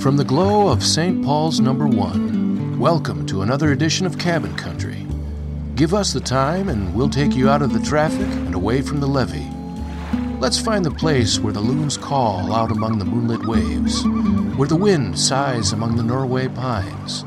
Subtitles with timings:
[0.00, 1.22] From the glow of St.
[1.22, 5.06] Paul's number one, welcome to another edition of Cabin Country.
[5.74, 9.00] Give us the time and we'll take you out of the traffic and away from
[9.00, 9.46] the levee.
[10.40, 14.02] Let's find the place where the loons call out among the moonlit waves,
[14.56, 17.26] where the wind sighs among the Norway pines.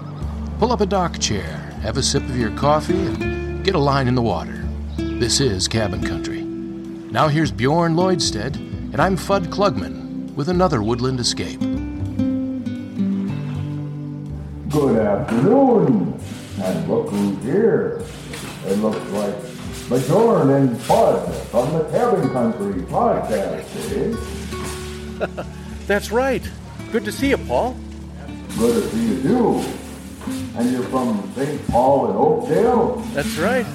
[0.57, 4.07] Pull up a dock chair, have a sip of your coffee, and get a line
[4.07, 4.66] in the water.
[4.97, 6.41] This is Cabin Country.
[6.41, 11.61] Now here's Bjorn Lloydstead, and I'm Fudd Klugman with another woodland escape.
[14.73, 16.19] Good afternoon,
[16.59, 18.02] and look who's here.
[18.66, 19.35] It looks like
[19.88, 23.67] Bjorn and Bud from the Cabin Country podcast,
[25.29, 25.44] eh?
[25.85, 26.41] That's right.
[26.91, 27.77] Good to see you, Paul.
[28.57, 29.63] Good to see you too.
[30.57, 31.67] And you're from St.
[31.67, 32.95] Paul in Oakdale?
[33.13, 33.67] That's right.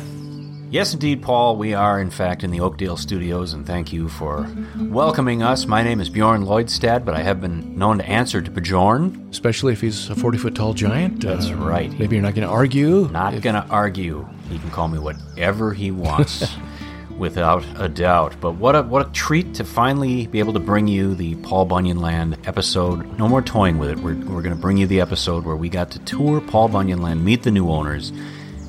[0.71, 1.57] Yes, indeed, Paul.
[1.57, 4.47] We are, in fact, in the Oakdale studios, and thank you for
[4.79, 5.65] welcoming us.
[5.65, 9.29] My name is Bjorn Lloydstad, but I have been known to answer to Bjorn.
[9.31, 11.23] Especially if he's a 40 foot tall giant.
[11.23, 11.91] That's Uh, right.
[11.99, 13.09] Maybe you're not going to argue.
[13.11, 14.29] Not If- going to argue.
[14.51, 16.47] He can call me whatever he wants,
[17.19, 18.35] without a doubt.
[18.39, 21.65] But what a what a treat to finally be able to bring you the Paul
[21.65, 23.19] Bunyan Land episode.
[23.19, 23.99] No more toying with it.
[24.01, 27.01] We're we're going to bring you the episode where we got to tour Paul Bunyan
[27.01, 28.13] Land, meet the new owners,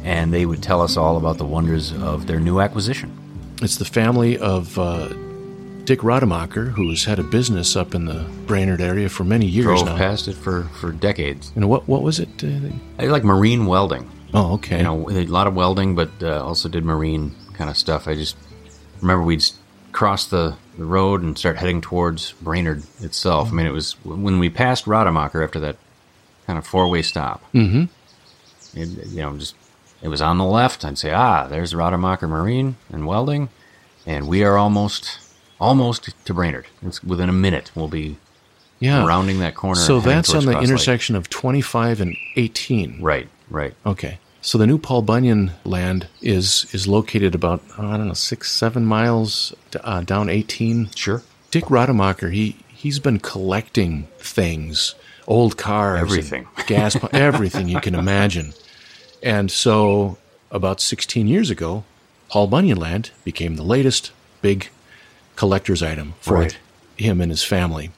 [0.09, 3.15] and they would tell us all about the wonders of their new acquisition.
[3.61, 5.09] It's the family of uh,
[5.83, 9.85] Dick Rademacher, who's had a business up in the Brainerd area for many years Drove
[9.85, 9.97] now.
[9.97, 11.55] past it for for decades.
[11.55, 12.43] Know, what, what was it?
[12.43, 14.09] Uh, I like marine welding.
[14.33, 14.77] oh, okay.
[14.77, 18.07] You know, a lot of welding, but uh, also did marine kind of stuff.
[18.07, 18.35] I just
[19.01, 19.45] remember we'd
[19.91, 23.49] cross the, the road and start heading towards Brainerd itself.
[23.49, 25.75] I mean, it was when we passed Rademacher after that
[26.47, 27.43] kind of four way stop.
[27.53, 27.83] Mm-hmm.
[28.79, 29.55] It, you know, just
[30.01, 30.85] it was on the left.
[30.85, 33.49] I'd say, ah, there's Rademacher Marine and welding,
[34.05, 35.19] and we are almost
[35.59, 36.67] almost to Brainerd.
[36.81, 37.71] It's within a minute.
[37.75, 38.17] We'll be
[38.79, 39.05] yeah.
[39.05, 39.79] rounding that corner.
[39.79, 40.69] So that's on the Cross Lake.
[40.69, 43.01] intersection of 25 and 18.
[43.01, 43.73] Right, right.
[43.85, 44.19] Okay.
[44.41, 48.85] So the new Paul Bunyan land is is located about I don't know six seven
[48.85, 50.91] miles uh, down 18.
[50.95, 51.23] Sure.
[51.51, 54.95] Dick Rademacher he he's been collecting things,
[55.27, 56.47] old cars, Everything.
[56.67, 58.53] gas, everything you can imagine.
[59.21, 60.17] And so
[60.51, 61.83] about 16 years ago,
[62.29, 64.69] Paul Bunyan land became the latest big
[65.35, 66.57] collector's item for Right.
[66.97, 67.91] him and his family.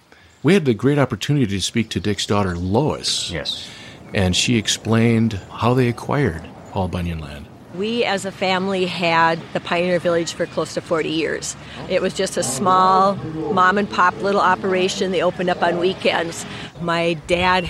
[0.44, 3.68] We had the great opportunity to speak to Dick's daughter Lois Yes.
[4.14, 7.46] and she explained how they acquired Paul Bunyan land.
[7.76, 11.56] We as a family had the Pioneer Village for close to 40 years.
[11.90, 13.16] It was just a small
[13.54, 15.12] mom and pop little operation.
[15.12, 16.46] They opened up on weekends.
[16.82, 17.70] My dad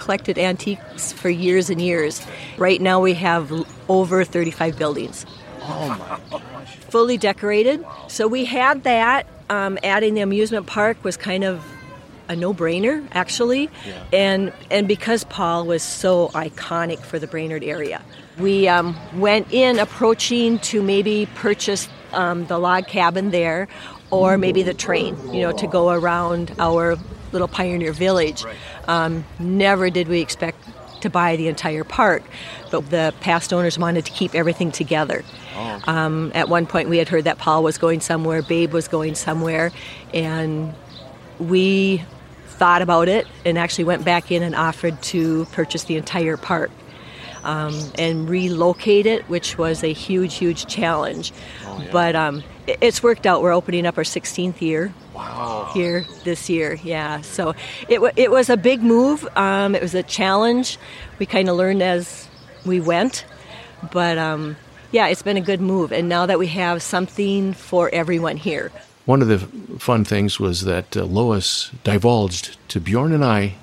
[0.00, 2.26] collected antiques for years and years.
[2.56, 3.52] Right now we have
[3.88, 5.26] over 35 buildings.
[6.88, 7.84] Fully decorated.
[8.08, 9.26] So we had that.
[9.50, 11.62] Um, adding the amusement park was kind of
[12.28, 13.68] a no-brainer actually
[14.12, 18.00] and and because paul was so iconic for the brainerd area
[18.38, 23.66] we um, went in approaching to maybe purchase um, the log cabin there
[24.12, 26.96] or maybe the train you know to go around our
[27.32, 28.44] little pioneer village
[28.88, 30.58] um, never did we expect
[31.00, 32.22] to buy the entire park
[32.70, 35.24] but the past owners wanted to keep everything together.
[35.86, 39.14] Um, at one point we had heard that paul was going somewhere babe was going
[39.14, 39.72] somewhere
[40.12, 40.74] and
[41.38, 42.04] we
[42.60, 46.70] thought about it and actually went back in and offered to purchase the entire park
[47.42, 51.32] um, and relocate it, which was a huge, huge challenge.
[51.90, 53.42] But um, it's worked out.
[53.42, 54.92] We're opening up our 16th year
[55.72, 56.78] here this year.
[56.82, 57.54] Yeah, so
[57.88, 59.26] it, it was a big move.
[59.36, 60.78] Um, it was a challenge.
[61.18, 62.28] We kind of learned as
[62.64, 63.24] we went,
[63.92, 64.56] but um,
[64.92, 65.92] yeah, it's been a good move.
[65.92, 68.70] And now that we have something for everyone here.
[69.06, 69.38] One of the
[69.78, 73.54] fun things was that uh, Lois divulged to Bjorn and I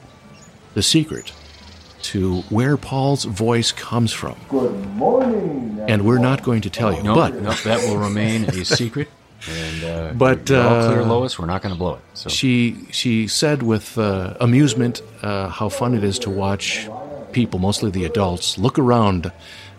[0.73, 1.31] the secret
[2.03, 4.37] to where Paul's voice comes from.
[4.49, 5.79] Good morning.
[5.87, 7.03] And we're not going to tell you.
[7.03, 9.09] No, but no, that will remain a secret.
[9.49, 11.39] And uh, But, you're all clear, uh, Lois.
[11.39, 12.01] We're not going to blow it.
[12.13, 16.87] So she she said with uh, amusement uh, how fun it is to watch
[17.31, 19.31] people, mostly the adults, look around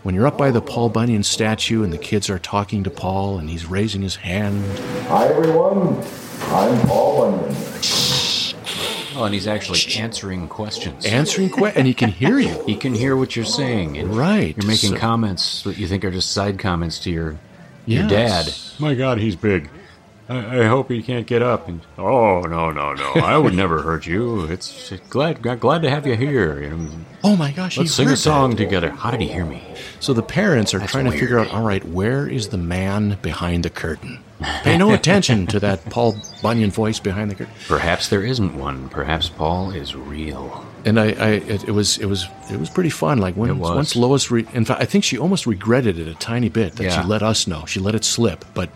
[0.02, 3.38] when you're up by the Paul Bunyan statue and the kids are talking to Paul
[3.38, 4.64] and he's raising his hand.
[5.08, 6.02] Hi, everyone.
[6.44, 8.07] I'm Paul Bunyan.
[9.18, 11.04] Oh, and he's actually answering questions.
[11.04, 12.62] Answering questions, and he can hear you.
[12.64, 13.98] he can hear what you're saying.
[13.98, 17.38] And Right, You're making so- comments that you think are just side comments to your
[17.86, 18.52] your dad.
[18.78, 19.68] My God, he's big.
[20.30, 21.68] I, I hope he can't get up.
[21.68, 23.12] And oh no, no, no!
[23.14, 24.44] I would never hurt you.
[24.44, 26.62] It's glad glad to have you here.
[26.62, 26.90] You know,
[27.24, 28.56] Oh my gosh, let's sing a song that.
[28.56, 28.90] together.
[28.90, 29.62] How did he hear me?
[30.00, 33.16] So the parents are That's trying to figure out, all right, where is the man
[33.22, 34.20] behind the curtain?
[34.62, 37.52] Pay no attention to that Paul Bunyan voice behind the curtain.
[37.66, 38.88] Perhaps there isn't one.
[38.88, 40.64] Perhaps Paul is real.
[40.84, 43.18] And I, I it, it was, it was, it was pretty fun.
[43.18, 43.74] Like when It was.
[43.74, 46.84] once Lois, re- in fact, I think she almost regretted it a tiny bit that
[46.84, 47.02] Yeah.
[47.02, 47.64] she let us know.
[47.66, 48.70] She let it slip, but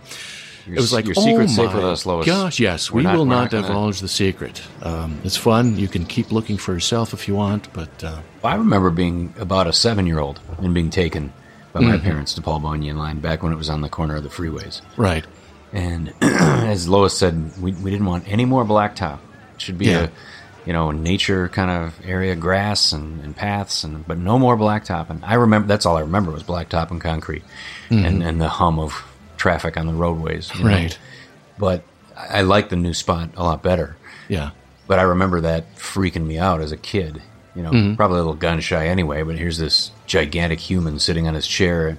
[0.67, 2.26] Your, it was like, your oh secret's safe my with us, Lois.
[2.26, 4.61] gosh, yes, We're we not- will not, gonna- divulge the secret.
[4.82, 5.79] Um, it's fun.
[5.79, 9.69] You can keep looking for yourself if you want, but uh, I remember being about
[9.69, 11.32] a seven-year-old and being taken
[11.73, 12.05] by my Mm-hmm.
[12.05, 14.82] parents to Paul Bunyan Line back when it was on the corner of the freeways.
[14.97, 15.25] right,
[15.72, 19.19] And as Lois said, we, we didn't want any more blacktop.
[19.54, 20.00] It should be Yeah.
[20.04, 20.08] a
[20.64, 25.10] you know nature kind of area, grass and, and paths, and but no more blacktop.
[25.10, 27.42] And I remember that's all I remember was blacktop and concrete,
[27.90, 28.92] and and the hum of
[29.36, 30.50] traffic on the roadways.
[30.54, 30.70] you know.
[30.70, 30.82] Mm-hmm.
[30.84, 30.98] right,
[31.58, 31.82] But
[32.16, 33.96] I I like the new spot a lot better.
[34.28, 34.50] yeah,
[34.86, 37.20] But I remember that freaking me out as a kid.
[37.56, 37.96] You know, Mm-hmm.
[37.96, 39.22] probably a little gun shy anyway.
[39.24, 41.98] But here's this gigantic human sitting on his chair.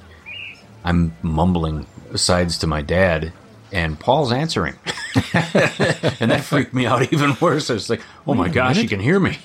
[0.86, 3.34] I'm mumbling asides to my dad,
[3.74, 4.76] and Paul's answering,
[5.34, 7.70] and that freaked me out even worse.
[7.70, 8.90] I was like, "Oh my Wait a gosh, he minute.
[8.90, 9.38] can hear me!"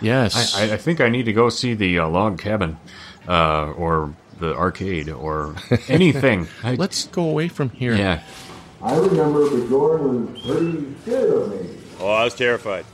[0.00, 0.56] yes.
[0.56, 2.78] I, I think I need to go see the uh, log cabin,
[3.28, 5.56] uh, or the arcade, or
[5.88, 6.48] anything.
[6.64, 7.94] I, Let's go away from here.
[7.94, 8.22] yeah.
[8.82, 11.68] I remember Bjorn was pretty scared of me.
[12.00, 12.84] Oh, I was terrified.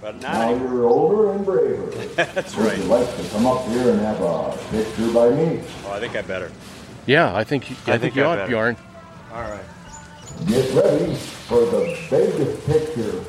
[0.00, 0.72] But not Now anymore.
[0.72, 1.86] you're older and braver.
[2.16, 2.78] That's Would right.
[2.78, 5.60] you like to come up here and have a picture by me?
[5.86, 6.50] Oh, I think I better.
[7.06, 8.48] Yeah, I think I, I think, think you I ought, better.
[8.48, 8.76] Bjorn.
[9.32, 9.64] All right.
[10.46, 13.24] Get ready for the biggest picture.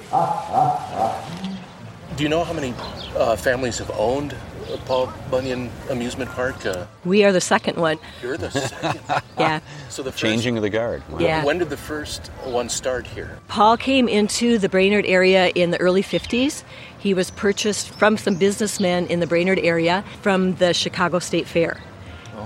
[2.16, 2.74] Do you know how many
[3.16, 4.36] uh, families have owned
[4.72, 6.64] a Paul Bunyan amusement park?
[6.66, 7.98] Uh, We are the second one.
[8.22, 9.00] you're the second.
[9.40, 9.62] Yeah.
[9.88, 11.02] so the first, Changing of the guard.
[11.10, 11.20] Wow.
[11.20, 11.46] Yeah.
[11.46, 13.40] When did the first one start here?
[13.48, 16.64] Paul came into the Brainerd area in the early 50s.
[17.00, 21.82] He was purchased from some businessmen in the Brainerd area from the Chicago State Fair.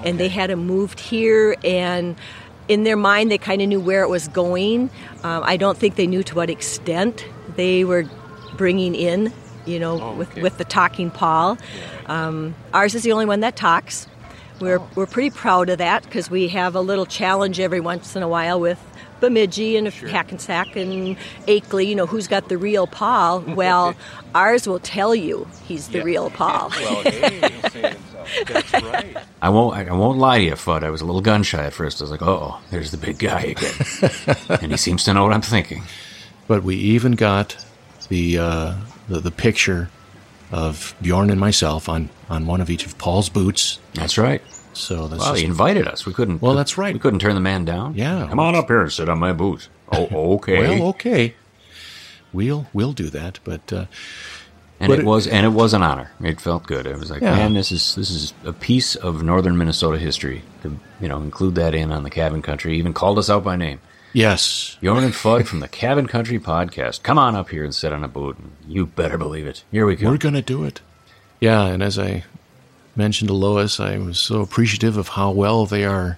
[0.06, 2.16] And they had him moved here, and
[2.68, 4.90] in their mind, they kind of knew where it was going.
[5.24, 7.26] Um, I don't think they knew to what extent
[7.56, 8.06] they were
[8.58, 9.34] bringing in,
[9.66, 11.58] you know, with, with the talking Paul.
[12.06, 14.08] Um, ours is the only one that talks.
[14.60, 18.24] We're, we're pretty proud of that because we have a little challenge every once in
[18.24, 18.80] a while with
[19.20, 21.18] Bemidji and Hackensack and
[21.48, 23.42] Akeley, you know, who's got the real Paul.
[23.54, 23.96] Well,
[24.36, 26.72] ours will tell you he's the real Paul.
[26.72, 27.04] Well,
[28.48, 29.18] that's right.
[29.42, 29.76] I won't.
[29.76, 30.84] I won't lie to you, Fudd.
[30.84, 32.02] I was a little gun shy at first.
[32.02, 35.34] I was like, "Oh, there's the big guy again," and he seems to know what
[35.34, 35.84] I'm thinking.
[36.48, 37.64] But we even got
[38.10, 38.76] the, uh,
[39.08, 39.90] the the picture
[40.52, 43.80] of Bjorn and myself on, on one of each of Paul's boots.
[43.96, 44.42] That's right.
[44.74, 46.06] So that's Well, he invited us.
[46.06, 46.42] We couldn't.
[46.42, 46.94] Well, that's right.
[46.94, 47.96] We couldn't turn the man down.
[47.96, 48.28] Yeah.
[48.30, 49.70] Come on up here and sit on my boots.
[49.92, 50.80] Oh, okay.
[50.80, 51.36] well, okay.
[52.32, 53.86] We'll we'll do that, but uh,
[54.84, 56.12] and it, it- was, and it was an honor.
[56.22, 56.86] It felt good.
[56.86, 57.36] It was like, Yeah.
[57.36, 60.44] man, this is this is a piece of northern Minnesota history.
[60.64, 62.78] To you know, include that in on the Cabin Country.
[62.78, 63.80] Even called us out by name.
[64.14, 67.02] yes, Bjorn and Fudd from the Cabin Country podcast.
[67.04, 68.38] Come on up here and sit on a boot.
[68.38, 69.64] And you better believe it.
[69.72, 70.10] Here we go.
[70.10, 70.82] we're gonna do it.
[71.40, 72.24] Yeah, and as I
[72.96, 76.18] mentioned to Lois, I was so appreciative of how well they are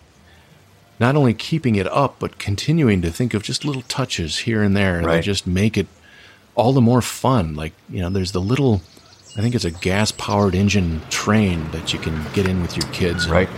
[0.99, 4.75] not only keeping it up, but continuing to think of just little touches here and
[4.77, 5.87] there, and they just make it
[6.55, 7.55] all the more fun.
[7.55, 8.81] Like you know, there's the little,
[9.37, 13.27] I think it's a gas-powered engine train that you can get in with your kids,
[13.29, 13.49] Right.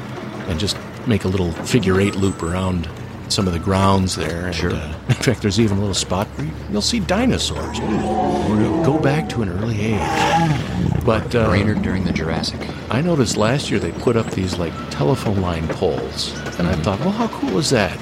[0.47, 2.89] and just make a little figure eight loop around
[3.29, 4.47] some of the grounds there.
[4.47, 4.71] And, Sure.
[4.73, 7.79] uh, in fact, there's even a little spot where you- you'll see dinosaurs.
[7.79, 11.03] Go back to an early age.
[11.05, 12.59] But uh, Brainerd during the Jurassic.
[12.89, 16.99] I noticed last year they put up these like telephone line poles, and I thought,
[17.01, 17.97] well, how cool is that?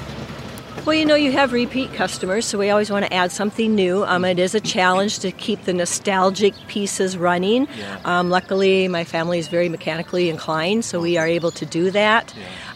[0.86, 4.04] Well, you know, you have repeat customers, so we always want to add something new.
[4.04, 7.66] Um, it is a challenge to keep the nostalgic pieces running.
[8.04, 12.32] Um, luckily, my family is very mechanically inclined, so we are able to do that.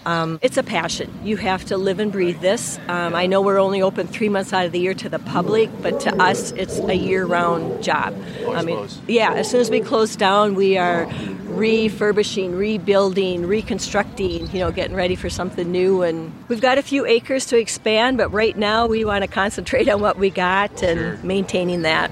[0.06, 1.12] Um, it's a passion.
[1.24, 2.78] You have to live and breathe this.
[2.88, 5.70] Um, I know we're only open three months out of the year to the public,
[5.82, 8.14] but to us, it's a year-round job.
[8.48, 9.34] I mean, yeah.
[9.34, 11.06] As soon as we close down, we are
[11.44, 14.50] refurbishing, rebuilding, reconstructing.
[14.52, 16.02] You know, getting ready for something new.
[16.02, 19.88] And we've got a few acres to expand, but right now we want to concentrate
[19.88, 22.10] on what we got and maintaining that.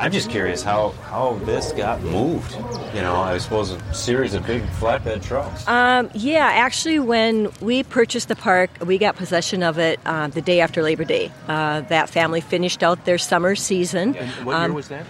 [0.00, 2.54] I'm just curious how, how this got moved.
[2.94, 5.66] You know, I suppose a series of big flatbed trucks.
[5.66, 10.40] Um, yeah, actually, when we purchased the park, we got possession of it uh, the
[10.40, 11.32] day after Labor Day.
[11.48, 14.14] Uh, that family finished out their summer season.
[14.14, 15.04] And what year Um, was that?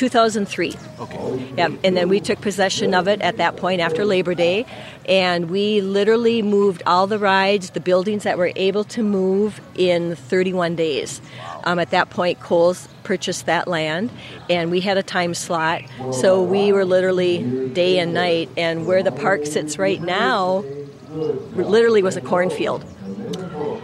[0.00, 0.74] 2003.
[0.98, 1.52] Okay.
[1.58, 1.72] Yep.
[1.84, 4.64] And then we took possession of it at that point after Labor Day,
[5.04, 10.16] and we literally moved all the rides, the buildings that were able to move in
[10.16, 11.20] 31 days.
[11.64, 14.10] Um, at that point, Coles purchased that land,
[14.48, 18.48] and we had a time slot, so we were literally day and night.
[18.56, 20.64] And where the park sits right now,
[21.10, 22.86] literally was a cornfield.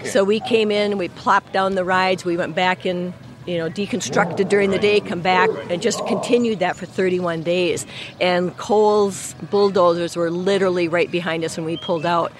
[0.06, 3.12] So we came in, we plopped down the rides, we went back in,
[3.46, 7.86] you know, deconstructed during the day, come back, and just continued that for 31 days.
[8.20, 12.32] And Cole's bulldozers were literally right behind us when we pulled out.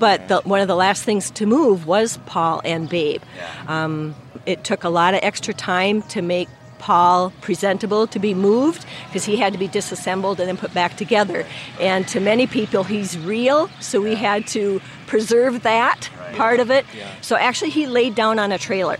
[0.00, 3.22] but the, one of the last things to move was Paul and Babe.
[3.68, 4.14] Um,
[4.46, 9.24] it took a lot of extra time to make Paul presentable to be moved because
[9.24, 11.46] he had to be disassembled and then put back together.
[11.80, 16.84] And to many people, he's real, so we had to preserve that part of it.
[17.22, 18.98] So actually, he laid down on a trailer.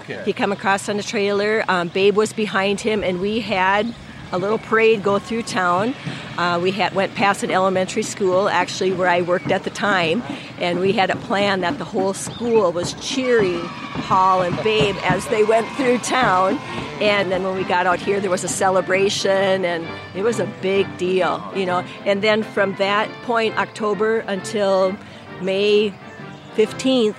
[0.00, 0.22] Okay.
[0.24, 1.64] He come across on a trailer.
[1.68, 3.94] Um, Babe was behind him, and we had
[4.32, 5.94] a little parade go through town.
[6.36, 10.22] Uh, we had went past an elementary school, actually where I worked at the time,
[10.58, 13.60] and we had a plan that the whole school was cheering
[14.08, 16.58] Paul and Babe as they went through town.
[17.00, 19.86] And then when we got out here, there was a celebration, and
[20.16, 21.84] it was a big deal, you know.
[22.04, 24.96] And then from that point, October until
[25.40, 25.94] May
[26.56, 27.14] 15th,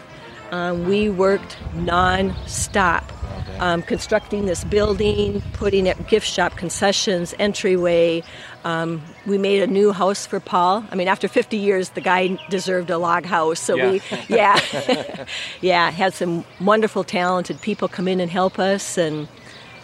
[0.52, 3.12] um, we worked non-stop
[3.60, 8.24] um, constructing this building putting it gift shop concessions entryway.
[8.64, 10.86] Um, we made a new house for paul.
[10.92, 13.60] I mean after 50 years the guy deserved a log house.
[13.60, 14.60] So we yeah.
[15.62, 15.90] yeah.
[15.92, 18.98] Had some wonderful talented people come in and help us.
[18.98, 19.28] And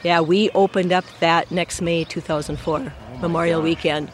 [0.04, 4.12] yeah we opened up that next may 2004 memorial weekend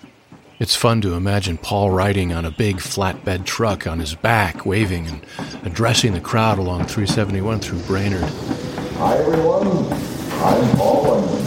[0.60, 5.06] It's fun to imagine Paul riding on a big flatbed truck on his back, waving
[5.06, 5.24] and
[5.64, 8.24] addressing the crowd along 371 through Brainerd.
[8.24, 11.46] Hi everyone, I'm Paul Bunyan.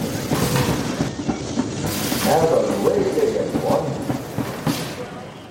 [2.23, 3.83] Have a great day, everyone.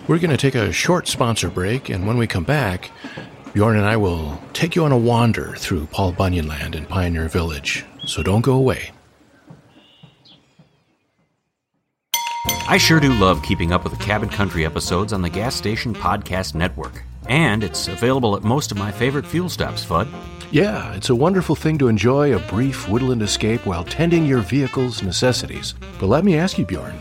[0.08, 2.90] We're going to take a short sponsor break, and when we come back,
[3.52, 7.28] Bjorn and I will take you on a wander through Paul Bunyan Land in Pioneer
[7.28, 7.84] Village.
[8.06, 8.92] So don't go away.
[12.68, 15.92] I sure do love keeping up with the Cabin Country episodes on the Gas Station
[15.92, 17.02] Podcast Network.
[17.28, 20.08] And it's available at most of my favorite fuel stops, Fudd.
[20.52, 25.02] Yeah, it's a wonderful thing to enjoy a brief woodland escape while tending your vehicle's
[25.02, 25.74] necessities.
[25.98, 26.94] But let me ask you, Bjorn,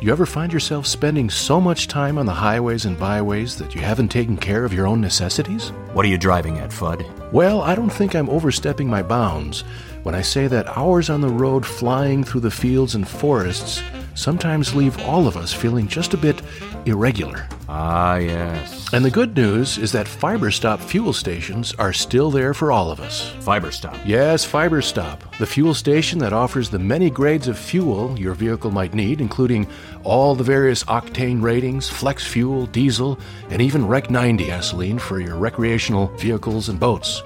[0.00, 3.80] you ever find yourself spending so much time on the highways and byways that you
[3.80, 5.70] haven't taken care of your own necessities?
[5.94, 7.06] What are you driving at, Fudd?
[7.32, 9.64] Well, I don't think I'm overstepping my bounds
[10.02, 13.82] when I say that hours on the road flying through the fields and forests
[14.14, 16.40] sometimes leave all of us feeling just a bit
[16.86, 17.46] irregular.
[17.68, 18.92] Ah, yes.
[18.92, 23.00] And the good news is that FiberStop fuel stations are still there for all of
[23.00, 23.30] us.
[23.40, 23.96] Fiber stop.
[24.04, 28.94] Yes, FiberStop, the fuel station that offers the many grades of fuel your vehicle might
[28.94, 29.66] need, including
[30.04, 33.18] all the various octane ratings, flex fuel, diesel,
[33.50, 37.22] and even Rec 90 gasoline for your recreational vehicles and boats.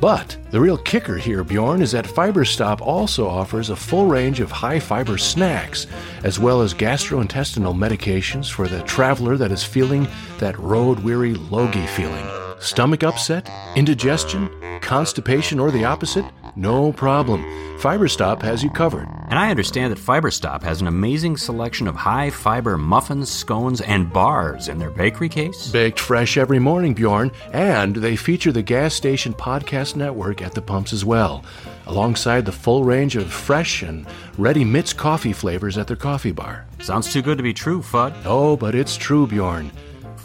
[0.00, 4.50] But the real kicker here, Bjorn, is that FiberStop also offers a full range of
[4.50, 5.86] high fiber snacks,
[6.24, 11.86] as well as gastrointestinal medications for the traveler that is feeling that road weary logy
[11.88, 12.26] feeling.
[12.60, 14.48] Stomach upset, indigestion,
[14.80, 16.24] constipation, or the opposite?
[16.56, 17.44] No problem.
[17.78, 19.08] FiberStop has you covered.
[19.28, 24.12] And I understand that FiberStop has an amazing selection of high fiber muffins, scones, and
[24.12, 25.68] bars in their bakery case.
[25.68, 30.60] Baked fresh every morning, Bjorn, and they feature the Gas Station Podcast Network at the
[30.60, 31.42] pumps as well,
[31.86, 36.66] alongside the full range of fresh and ready mixed coffee flavors at their coffee bar.
[36.80, 38.14] Sounds too good to be true, Fudd.
[38.26, 39.70] Oh, but it's true, Bjorn.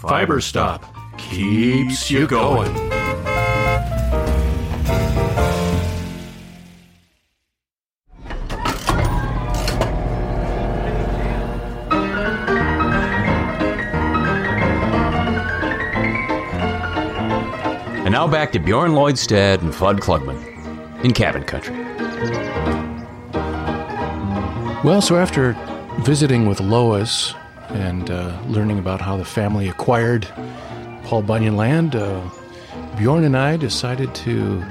[0.01, 0.84] FiberStop
[1.17, 2.74] keeps you going.
[18.35, 20.35] Back to Bjorn Lloydstead and Fudd Klugman
[21.05, 21.73] in Cabin Country.
[24.83, 25.53] Well, so after
[26.01, 27.33] visiting with Lois
[27.69, 30.27] and uh, learning about how the family acquired
[31.05, 32.29] Paul Bunyan land, uh,
[32.97, 34.61] Bjorn and I decided to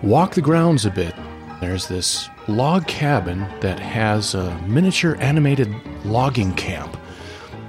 [0.00, 1.14] walk the grounds a bit.
[1.60, 5.70] There's this log cabin that has a miniature animated
[6.06, 6.96] logging camp.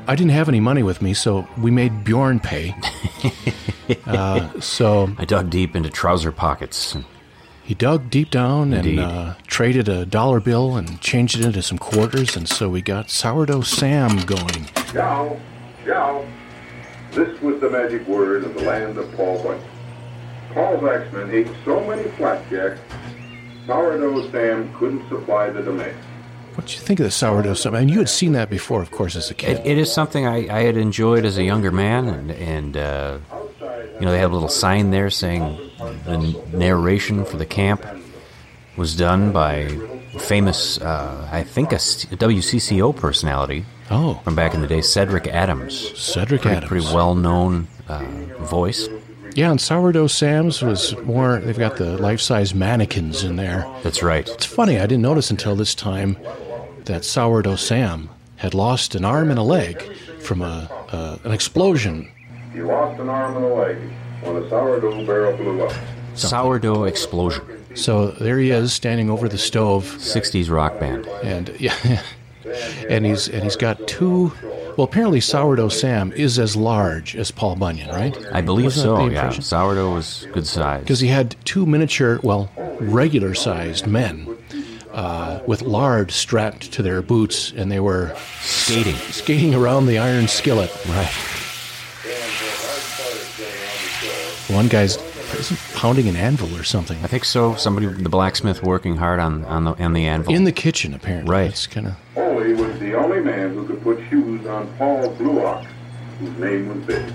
[0.08, 2.76] I didn't have any money with me, so we made Bjorn pay.
[4.06, 6.98] uh, so I dug deep into trouser pockets.
[7.64, 9.00] he dug deep down Indeed.
[9.00, 12.82] and uh, traded a dollar bill and changed it into some quarters, and so we
[12.82, 14.66] got Sourdough Sam going.
[14.92, 15.40] Ciao,
[15.86, 16.26] ciao.
[17.12, 19.64] This was the magic word of the land of Paul Bunyan.
[20.54, 22.82] Paul's axemen ate so many flapjacks,
[23.66, 25.98] sourdough Sam couldn't supply the demand.
[26.56, 27.76] What do you think of the sourdough Sam?
[27.76, 29.60] And you had seen that before, of course, as a kid.
[29.60, 33.18] It, it is something I, I had enjoyed as a younger man, and, and uh,
[33.62, 35.42] you know they had a little sign there saying
[36.06, 37.86] the narration for the camp
[38.78, 39.68] was done by
[40.20, 45.98] famous, uh, I think, a WCCO personality Oh, from back in the day, Cedric Adams.
[46.00, 46.70] Cedric Pretty, Adams.
[46.70, 48.04] pretty well-known uh,
[48.40, 48.88] voice.
[49.34, 53.66] Yeah, and Sourdough Sam's was more, they've got the life size mannequins in there.
[53.82, 54.28] That's right.
[54.28, 56.18] It's funny, I didn't notice until this time
[56.86, 59.82] that Sourdough Sam had lost an arm and a leg
[60.20, 62.10] from a, uh, an explosion.
[62.54, 63.78] He lost an arm and a leg
[64.24, 65.74] when a sourdough barrel blew up.
[66.14, 71.08] Sourdough Explosion, So there he is, standing over the stove, 60s rock band.
[71.24, 72.02] and yeah,
[72.90, 74.34] and he's and he's got two.
[74.78, 78.16] Well, apparently Sourdough Sam is as large as Paul Bunyan, right?
[78.32, 79.08] I believe Wasn't so.
[79.10, 80.82] Yeah, sourdough was good size.
[80.82, 82.50] because he had two miniature, well,
[82.80, 84.38] regular-sized men
[84.94, 88.96] uh, with lard strapped to their boots, and they were Skating.
[88.96, 90.72] skating around the iron skillet.
[90.88, 91.12] Right.
[94.50, 94.98] One guy's
[95.42, 97.56] isn't pounding an anvil or something I think so.
[97.56, 100.34] Somebody, the blacksmith, working hard on on the on the anvil.
[100.34, 100.94] in the kitchen.
[100.94, 101.50] Apparently, Right.
[101.50, 105.44] It's kind of Foley was the only man who could put shoes on Paul Blue
[105.46, 105.68] Ox,
[106.20, 107.14] whose name was Big.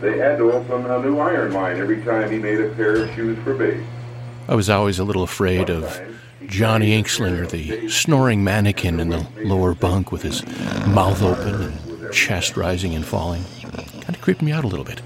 [0.00, 3.14] They had to open a new iron mine every time he made a pair of
[3.14, 3.80] shoes for Big.
[4.48, 5.98] I was always a little afraid of
[6.46, 10.44] Johnny Inkslinger, the snoring mannequin in the lower bunk with his
[10.88, 13.44] mouth open and chest rising and falling.
[13.62, 15.00] Kind of creeped me out a little bit.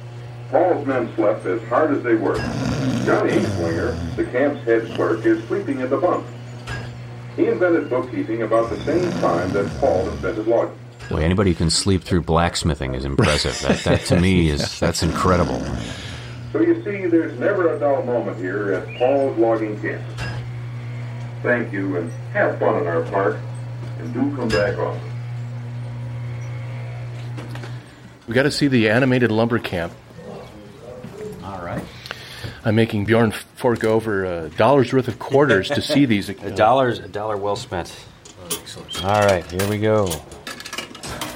[0.51, 2.41] Paul's men slept as hard as they worked.
[3.05, 6.27] Johnny Inkslinger, the camp's head clerk, is sleeping in the bunk.
[7.37, 10.79] He invented bookkeeping about the same time that Paul invented logging.
[11.11, 13.59] Boy, anybody who can sleep through blacksmithing is impressive.
[13.69, 15.61] That, that to me is that's incredible.
[16.53, 20.03] So you see, there's never a dull moment here at Paul's logging camp.
[21.43, 23.37] Thank you, and have fun in our park,
[23.99, 25.01] and do come back often.
[28.27, 29.93] We got to see the animated lumber camp.
[32.69, 32.75] All right.
[32.75, 36.29] I'm making Bjorn fork over a dollar's worth of quarters to see these.
[36.29, 37.95] A dollar's a dollar well spent.
[39.03, 40.07] All right, here we go.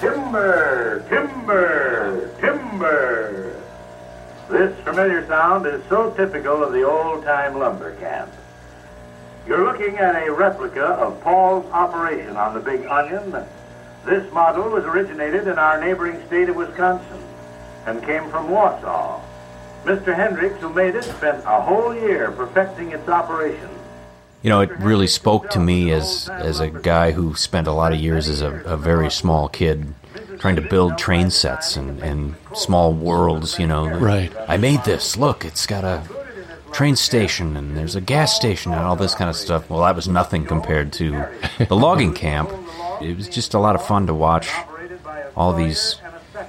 [0.00, 3.62] Timber, timber, timber.
[4.50, 8.30] This familiar sound is so typical of the old-time lumber camp.
[9.46, 13.34] You're looking at a replica of Paul's operation on the Big Onion.
[14.04, 17.22] This model was originated in our neighboring state of Wisconsin
[17.86, 19.22] and came from Wausau.
[19.84, 20.14] Mr.
[20.14, 23.68] Hendricks, who made it, spent a whole year perfecting its operation.
[24.42, 27.92] You know, it really spoke to me as as a guy who spent a lot
[27.92, 29.94] of years as a, a very small kid
[30.38, 33.88] trying to build train sets and, and small worlds, you know.
[33.88, 34.32] Right.
[34.48, 35.16] I made this.
[35.16, 36.02] Look, it's got a
[36.72, 39.70] train station and there's a gas station and all this kind of stuff.
[39.70, 41.24] Well, that was nothing compared to
[41.68, 42.50] the logging camp.
[43.00, 44.50] It was just a lot of fun to watch
[45.36, 45.96] all these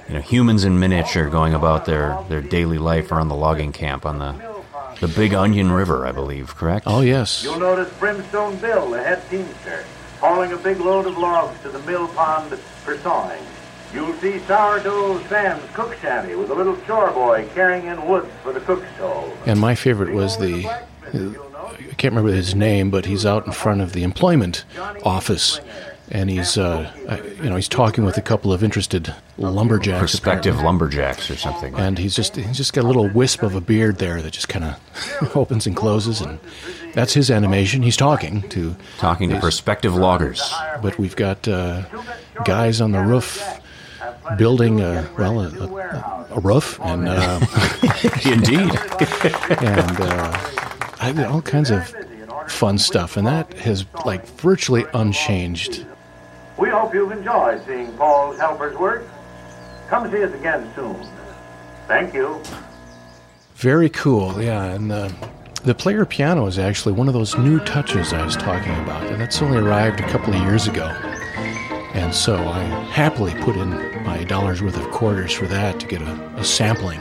[0.08, 4.04] you know humans in miniature going about their, their daily life around the logging camp
[4.06, 4.54] on the
[5.00, 6.84] the Big Onion River, I believe, correct?
[6.86, 7.42] Oh, yes.
[7.42, 9.84] You'll notice Brimstone Bill, the head teamster,
[10.20, 13.42] hauling a big load of logs to the mill pond for sawing.
[13.92, 18.52] You'll see Sourdough Sam's cook shanty with a little chore boy carrying in wood for
[18.52, 19.36] the cook stove.
[19.46, 23.80] And my favorite was the, I can't remember his name, but he's out in front
[23.80, 24.64] of the employment
[25.04, 25.60] office,
[26.10, 26.92] and he's, uh,
[27.42, 29.98] you know, he's talking with a couple of interested lumberjacks.
[30.00, 30.64] Prospective apparently.
[30.64, 31.74] lumberjacks or something.
[31.74, 34.48] And he's just he's just got a little wisp of a beard there that just
[34.48, 36.38] kind of opens and closes, and
[36.92, 37.82] that's his animation.
[37.82, 40.42] He's talking to Talking to prospective loggers.
[40.82, 41.84] but we've got uh,
[42.44, 43.42] guys on the roof
[44.36, 47.40] building a well a, a, a roof and uh,
[48.24, 48.60] Indeed.
[49.62, 50.38] and uh,
[51.00, 51.94] I all kinds of
[52.48, 55.86] fun stuff, and that has like virtually unchanged.
[56.58, 59.04] We hope you've enjoyed seeing Paul's helpers work.
[59.88, 60.96] Come see us again soon.
[61.88, 62.40] Thank you.
[63.56, 64.64] Very cool, yeah.
[64.64, 65.14] And the
[65.64, 69.18] the player piano is actually one of those new touches I was talking about, and
[69.20, 70.86] that's only arrived a couple of years ago.
[71.94, 72.60] And so I
[72.92, 73.70] happily put in
[74.04, 77.00] my dollar's worth of quarters for that to get a, a sampling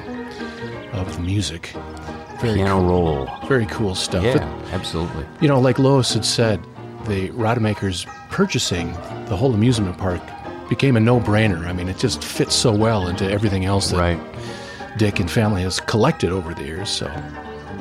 [0.94, 1.74] of the music.
[2.42, 3.30] Piano cool, roll.
[3.48, 4.24] Very cool stuff.
[4.24, 5.26] Yeah, But, absolutely.
[5.42, 6.62] you know, like Lois had said,
[7.08, 8.92] the Rademachers purchasing
[9.28, 10.22] the whole amusement park
[10.70, 11.66] became a no-brainer.
[11.68, 14.20] I mean, it just fits so well into everything else that Right.
[14.98, 16.90] Dick and family has collected over the years.
[16.90, 17.12] So,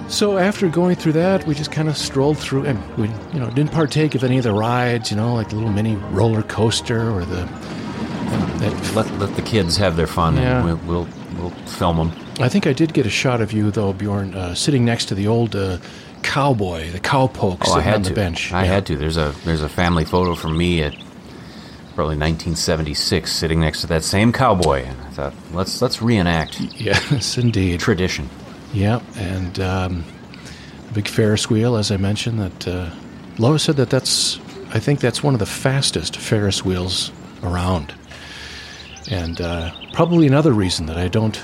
[0.09, 3.49] so after going through that, we just kind of strolled through, and we, you know,
[3.51, 5.11] didn't partake of any of the rides.
[5.11, 7.49] You know, like the little mini roller coaster or the.
[8.61, 10.67] That, Let, let the kids have their fun, Yeah.
[10.67, 11.09] and we'll, we'll
[11.39, 12.13] we'll film them.
[12.41, 15.15] I think I did get a shot of you though, Bjorn, uh, sitting next to
[15.15, 15.79] the old uh,
[16.23, 18.09] cowboy, the cowpoke, Oh, I sitting had on to.
[18.11, 18.53] the bench.
[18.53, 18.73] I Yeah.
[18.75, 18.97] had to.
[18.97, 20.95] There's a there's a family photo from me at
[21.95, 27.37] probably 1976, sitting next to that same cowboy, and I thought, let's let's reenact Yes,
[27.37, 27.81] indeed.
[27.81, 28.29] tradition.
[28.73, 30.05] Yeah, and um,
[30.89, 32.91] the big Ferris wheel, as I mentioned, that uh,
[33.39, 34.39] Lois said that that's,
[34.73, 37.93] I think that's one of the fastest Ferris wheels around.
[39.11, 41.39] And uh, probably another reason that I don't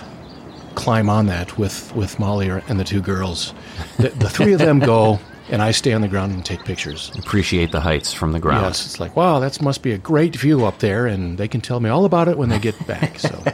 [0.78, 3.54] climb on that with, with Molly or, and the two girls.
[3.98, 5.18] The, the three of them go,
[5.50, 7.10] and I stay on the ground and take pictures.
[7.18, 8.64] Appreciate the heights from the ground.
[8.64, 11.60] Yes, it's like, wow, that must be a great view up there, and they can
[11.60, 13.18] tell me all about it when they get back.
[13.18, 13.44] So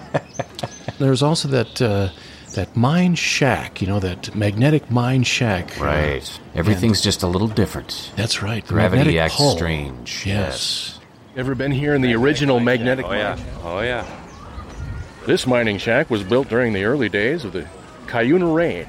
[0.99, 2.11] there's also that uh,
[2.55, 5.79] that mine shack, you know, that magnetic mine shack.
[5.79, 6.41] Right.
[6.55, 8.13] Everything's just a little different.
[8.17, 8.65] That's right.
[8.65, 9.57] the Gravity acts hull.
[9.57, 10.25] strange.
[10.27, 11.01] Yes.
[11.37, 13.39] Ever been here in the original magnetic Oh yeah.
[13.63, 14.24] Oh yeah.
[15.27, 17.67] This mining shack was built during the early days of the
[18.07, 18.87] Cuyuna Range.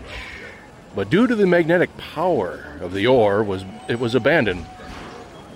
[0.93, 4.65] But due to the magnetic power of the ore, was it was abandoned.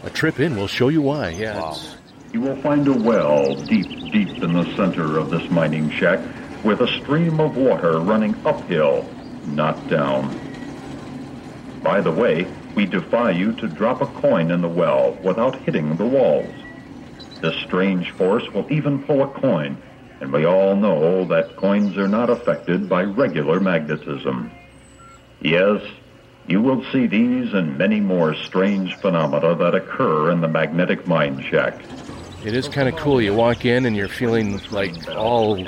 [0.04, 1.30] A trip in will show you why.
[1.30, 1.58] Yeah.
[1.58, 1.96] it's-
[2.32, 6.20] You will find a well deep, deep in the center of this mining shack
[6.64, 9.06] with a stream of water running uphill,
[9.48, 10.30] not down.
[11.84, 15.96] By the way, we defy you to drop a coin in the well without hitting
[15.98, 16.54] the walls.
[17.42, 19.78] This strange force will even pull a coin,
[20.22, 24.52] and we all know that coins are not affected by regular magnetism.
[25.42, 25.82] Yes,
[26.48, 31.44] you will see these and many more strange phenomena that occur in the magnetic mind
[31.46, 31.82] shack.
[32.44, 33.22] It is kind of cool.
[33.22, 35.60] You walk in and you're feeling like all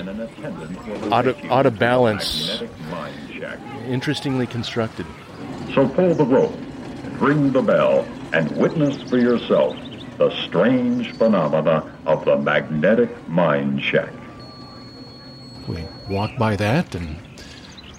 [1.14, 2.62] out of out of balance.
[3.88, 5.06] Interestingly constructed.
[5.74, 6.58] So pull the rope,
[7.20, 9.76] ring the bell, and witness for yourself
[10.18, 14.14] the strange phenomena of the magnetic mind shack.
[15.72, 17.16] We walked by that and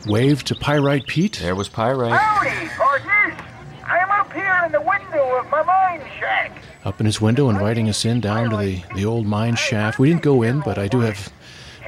[0.06, 1.38] waved to Pyrite Pete.
[1.40, 2.12] There was Pyrite.
[2.12, 3.40] Howdy, partners!
[3.86, 6.58] I'm up here in the window of my mine shack.
[6.84, 9.98] Up in his window, inviting us in down to the, the old mine shaft.
[9.98, 11.32] We didn't go in, but I do have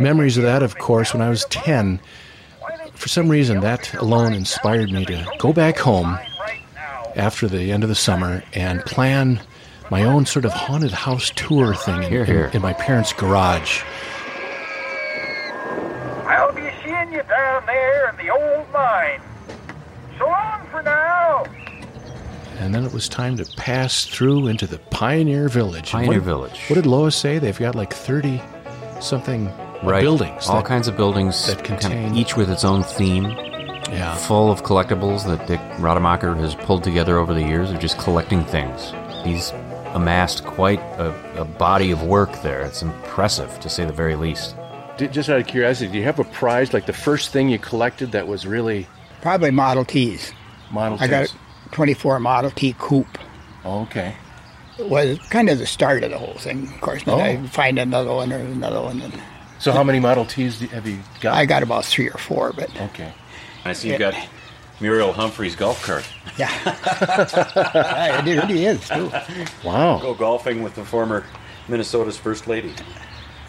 [0.01, 2.01] memories of that, of course, when I was 10.
[2.95, 6.19] For some reason, that alone inspired me to go back home
[7.17, 9.41] after the end of the summer and plan
[9.91, 12.51] my own sort of haunted house tour thing in, Here, in- here.
[12.55, 13.83] in my parents' garage.
[17.05, 19.21] I'll seeing you down there in the old mine.
[20.19, 21.45] So long for now.
[22.61, 25.91] And then it was time to pass through into the Pioneer Village.
[25.91, 26.61] Pioneer what, Village.
[26.69, 27.39] What did Lois say?
[27.39, 28.41] They've got like 30
[29.01, 29.51] something
[29.83, 30.01] Right.
[30.01, 30.49] buildings.
[30.49, 33.25] All that- kinds of buildings that kind of contain- each with its own theme.
[33.91, 34.15] Yeah.
[34.15, 38.45] Full of collectibles that Dick Rademacher has pulled together over the years of just collecting
[38.45, 38.93] things.
[39.25, 39.53] He's
[39.93, 42.63] amassed quite a, a body of work there.
[42.63, 44.57] It's impressive, to say the very least.
[44.97, 47.59] D- Just out of curiosity, do you have a prize like the first thing you
[47.59, 48.87] collected that was really
[49.23, 50.33] Probably Model Ts.
[50.71, 51.05] Model Ts.
[51.05, 53.19] I got a 24 Model T Coupe.
[53.65, 54.15] Oh, okay.
[54.79, 56.69] It was kind of the start of the whole thing.
[56.75, 57.21] Of course, then Oh.
[57.21, 59.01] I find another one or another one.
[59.01, 59.21] And
[59.59, 61.35] So how many Model Ts do- have you got?
[61.35, 63.13] I got about three or four, but Okay.
[63.65, 64.15] I see you've got
[64.81, 66.05] Muriel Humphrey's golf cart.
[66.37, 66.51] yeah,
[68.27, 69.11] it really is too.
[69.65, 69.99] Wow.
[70.01, 71.25] Go golfing with the former
[71.69, 72.75] Minnesota's first lady.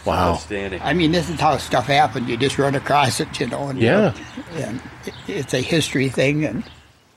[0.06, 0.34] Wow.
[0.34, 0.82] Outstanding.
[0.84, 2.30] I mean, this is how stuff happened.
[2.30, 3.70] You just run across it, you know.
[3.70, 4.13] And, Yeah.
[4.54, 6.63] and it, it's a history thing, and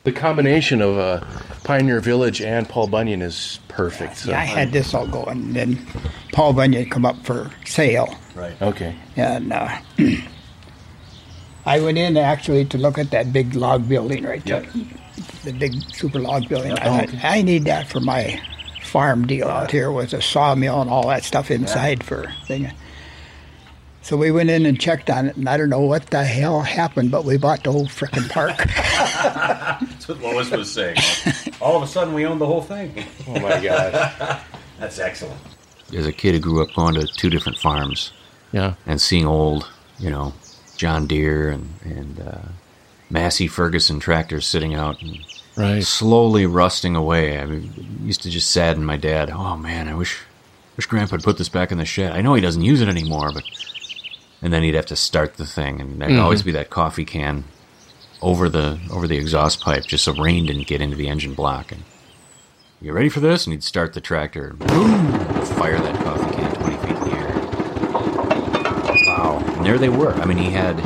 [0.05, 1.21] The combination of uh,
[1.65, 4.17] Pioneer Village and Paul Bunyan is perfect.
[4.19, 4.31] So.
[4.31, 5.39] yeah, I had this all going.
[5.43, 5.87] And then
[6.33, 8.61] Paul Bunyan come up for sale, Right.
[8.63, 8.95] Okay.
[9.17, 9.79] and uh,
[11.67, 14.65] I went in actually to look at that big log building right there,
[15.45, 16.73] the big super log building.
[16.79, 17.21] I, Oh, okay.
[17.23, 18.41] I need that for my
[18.89, 22.71] farm deal out here with a sawmill and all that stuff inside for thing.
[24.03, 26.63] So we went in and checked on it, and I don't know what the hell
[26.63, 28.57] happened, but we bought the whole frickin' park.
[28.57, 30.97] That's what Lois was saying.
[31.61, 33.05] All of a sudden, we owned the whole thing.
[33.27, 34.41] Oh my God.
[34.79, 35.39] That's excellent.
[35.95, 38.13] As a kid who grew up going to two different farms
[38.53, 38.75] Yeah.
[38.87, 40.33] and seeing old, you know,
[40.77, 42.39] John Deere and, and uh,
[43.11, 45.19] Massey Ferguson tractors sitting out and
[45.59, 45.83] Right.
[45.83, 47.39] slowly rusting away.
[47.39, 49.31] I mean, it used to just sadden my dad.
[49.31, 50.19] Oh man, I wish,
[50.77, 52.13] wish Grandpa would put this back in the shed.
[52.13, 53.43] I know he doesn't use it anymore, but
[54.41, 56.23] and then he'd have to start the thing, and there'd Mhm.
[56.23, 57.43] always be that coffee can
[58.23, 61.73] over the over the exhaust pipe, just so rain didn't get into the engine block.
[61.73, 61.83] And
[62.81, 63.45] you ready for this?
[63.47, 65.13] And he'd start the tractor, boom,
[65.57, 67.35] fire that coffee can twenty feet in the air.
[69.09, 69.43] Wow!
[69.57, 70.15] And there they were.
[70.15, 70.81] I mean, he had.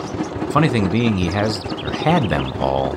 [0.53, 2.95] Funny thing being, he has or had them all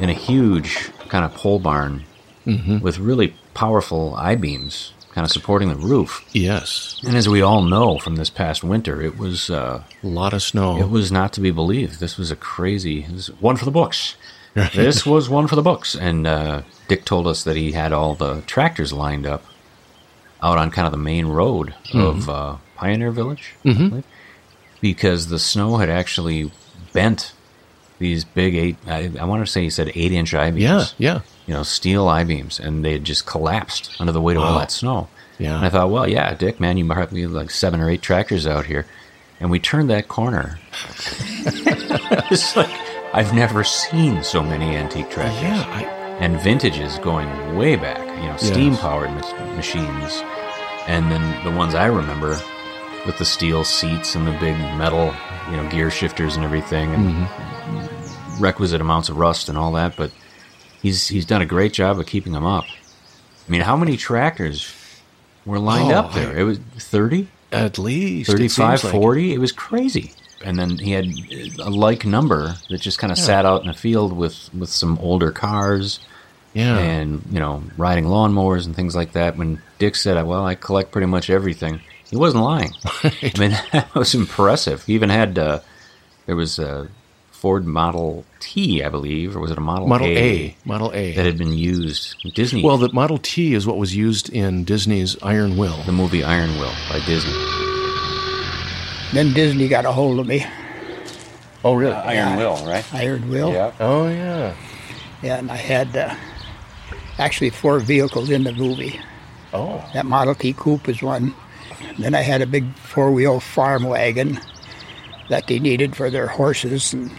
[0.00, 2.04] in a huge kind of pole barn
[2.46, 2.80] Mhm.
[2.80, 6.24] with really powerful I beams, kind of supporting the roof.
[6.32, 6.98] Yes.
[7.06, 10.42] And as we all know from this past winter, it was uh, a lot of
[10.42, 10.78] snow.
[10.80, 12.00] It was not to be believed.
[12.00, 14.14] This was a crazy this, one for the books.
[14.74, 15.94] this was one for the books.
[15.94, 19.44] And uh, Dick told us that he had all the tractors lined up
[20.42, 22.28] out on kind of the main road of Mhm.
[22.28, 24.04] uh, Pioneer Village, I Mhm.
[24.80, 26.50] because the snow had actually
[26.92, 27.32] bent
[27.98, 28.76] these big eight.
[28.86, 30.62] I, I want to say he said eight inch I beams.
[30.62, 31.20] Yeah, yeah.
[31.46, 34.58] You know, steel I beams, and they had just collapsed under the weight of all
[34.58, 35.08] that snow.
[35.38, 35.56] Yeah.
[35.56, 38.46] And I thought, well, yeah, Dick, man, you might have like seven or eight tractors
[38.46, 38.86] out here.
[39.40, 40.58] And we turned that corner.
[42.30, 42.70] it's like
[43.14, 45.42] I've never seen so many antique oh, tractors.
[45.42, 49.10] Yeah, and vintages going way back, you know, steam powered
[49.56, 50.22] machines.
[50.88, 52.40] And then the ones I remember
[53.06, 55.14] with the steel seats and the big metal,
[55.50, 58.42] you know, gear shifters and everything, and Mm-hmm.
[58.42, 59.96] requisite amounts of rust and all that.
[59.96, 60.10] But
[60.82, 62.64] he's he's done a great job of keeping them up.
[63.46, 64.72] I mean, how many tractors
[65.46, 66.36] were lined Oh, up there?
[66.36, 67.28] It was 30?
[67.50, 68.28] At least.
[68.28, 69.00] it 35, seems like.
[69.00, 69.32] 40?
[69.34, 70.12] It was crazy.
[70.44, 71.06] And then he had
[71.58, 73.24] a like number that just kind of Yeah.
[73.24, 75.98] sat out in the field with, with some older cars.
[76.52, 76.76] Yeah.
[76.78, 79.36] And, you know, riding lawnmowers and things like that.
[79.36, 81.80] When Dick said, well, I collect pretty much everything,
[82.10, 82.72] he wasn't lying.
[83.02, 84.84] I mean, that was impressive.
[84.84, 85.60] He even had, uh,
[86.26, 86.88] there was a
[87.30, 90.16] Ford Model T, I believe, or was it a Model, Model A?
[90.18, 90.56] A.
[90.64, 91.14] Model A.
[91.14, 92.16] That had been used.
[92.34, 92.64] Disney.
[92.64, 95.82] Well, the Model T is what was used in Disney's Iron Will.
[95.84, 97.32] The movie Iron Will by Disney.
[99.12, 100.44] Then Disney got a hold of me.
[101.64, 101.94] Oh, really?
[101.94, 102.94] Iron Will, right?
[102.94, 103.52] Iron Will.
[103.52, 103.72] Yeah.
[103.80, 104.54] Oh, yeah.
[105.22, 106.14] Yeah, and I had uh,
[107.18, 108.98] actually four vehicles in the movie.
[109.52, 109.84] Oh.
[109.94, 111.34] That Model T Coupe was one.
[111.98, 114.40] Then I had a big four-wheel farm wagon
[115.28, 117.10] that they needed for their horses, and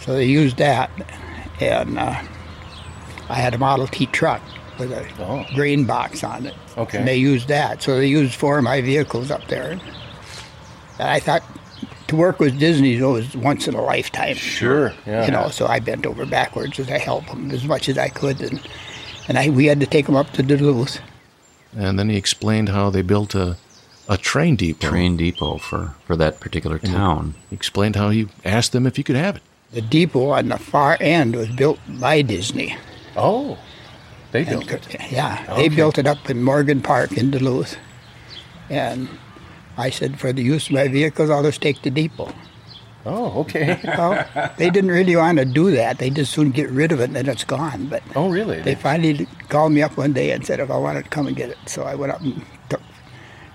[0.00, 0.90] so they used that.
[1.60, 2.22] And uh,
[3.28, 4.42] I had a Model T truck
[4.78, 5.44] with a Oh.
[5.54, 6.54] green box on it.
[6.76, 6.98] Okay.
[6.98, 9.70] And they used that, so they used four of my vehicles up there.
[9.72, 11.42] And I thought
[12.08, 14.36] to work with Disney was once in a lifetime.
[14.36, 15.24] Sure, yeah.
[15.24, 18.08] You know, so I bent over backwards as I helped them as much as I
[18.08, 18.60] could, and
[19.28, 21.00] and I we had to take them up to Duluth.
[21.74, 23.56] And then he explained how they built a,
[24.08, 24.88] a train depot.
[24.88, 27.34] Train depot for, for that particular And town.
[27.50, 29.42] He explained how he asked them if he could have it.
[29.72, 32.76] The depot on the far end was built by Disney.
[33.16, 33.58] Oh,
[34.32, 35.12] they And built c- it.
[35.12, 35.68] Yeah, Okay.
[35.68, 37.76] they built it up in Morgan Park in Duluth.
[38.70, 39.08] And
[39.76, 42.32] I said, for the use of my vehicles, I'll just take the depot.
[43.04, 43.78] Oh, okay.
[43.84, 44.26] well,
[44.58, 45.98] they didn't really want to do that.
[45.98, 47.86] They just soon get rid of it and then it's gone.
[47.86, 48.60] But oh, really?
[48.62, 51.36] They finally called me up one day and said if I wanted to come and
[51.36, 51.58] get it.
[51.66, 52.44] So I went up and took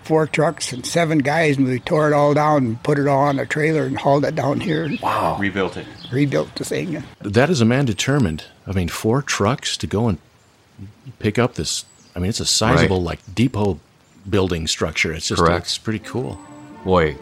[0.03, 3.21] four trucks and seven guys and we tore it all down and put it all
[3.23, 5.37] on a trailer and hauled it down here Wow.
[5.39, 5.85] Rebuilt it.
[6.11, 7.03] rebuilt the thing.
[7.21, 8.45] That is a man determined.
[8.67, 10.17] I mean, four trucks to go and
[11.19, 11.85] pick up this.
[12.15, 13.05] I mean, it's a sizable, Right.
[13.05, 13.79] like, depot
[14.29, 15.13] building structure.
[15.13, 15.65] It's just Correct.
[15.65, 16.39] it's pretty cool.
[16.83, 17.15] Boy,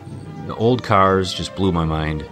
[0.48, 2.26] the old cars just blew my mind.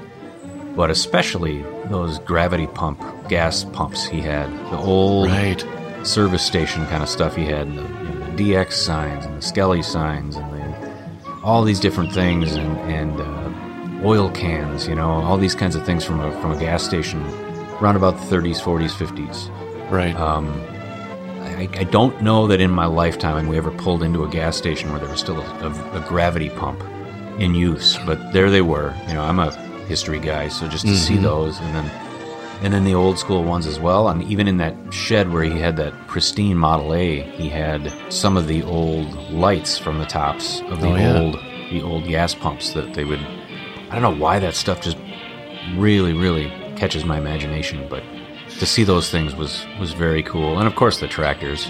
[0.76, 4.50] But especially those gravity pump gas pumps he had.
[4.72, 5.64] The old Right.
[6.04, 7.68] service station kind of stuff he had.
[7.70, 12.14] The, you know, the DX signs and the Skelly signs and the, all these different
[12.14, 16.32] things and, and uh, oil cans, you know, all these kinds of things from a,
[16.42, 17.22] from a gas station
[17.82, 19.90] around about the 30s, 40s, 50s.
[19.92, 20.16] Right.
[20.16, 20.48] Um,
[21.42, 24.92] I, I don't know that in my lifetime we ever pulled into a gas station
[24.92, 26.84] where there was still a, a, a gravity pump
[27.40, 28.94] in use, but there they were.
[29.08, 29.52] You know, I'm a
[29.88, 31.24] history guy, so just to see Mhm.
[31.24, 31.92] those, and then
[32.62, 34.10] and then the old school ones as well.
[34.10, 38.36] And even in that shed where he had that pristine Model A, he had some
[38.38, 41.20] of the old lights from the tops of the Oh, yeah.
[41.20, 41.36] old
[41.72, 43.20] the old gas pumps that they would.
[43.90, 44.98] I don't know why that stuff just
[45.76, 48.04] really, really catches my imagination, but
[48.60, 50.58] to see those things was was very cool.
[50.60, 51.70] And of course, the tractors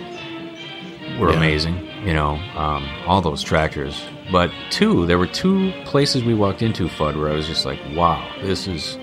[1.19, 1.37] were Yeah.
[1.37, 1.87] amazing.
[2.05, 4.05] You know, um, all those tractors.
[4.31, 7.79] But two, there were two places we walked into, Fudd, where I was just like,
[7.95, 8.97] "Wow, this is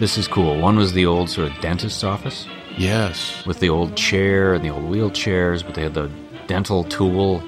[0.00, 3.44] this is cool." One was the old sort of dentist's office Yes.
[3.46, 6.10] with the old chair and the old wheelchairs, but they had the
[6.46, 7.42] dental tool.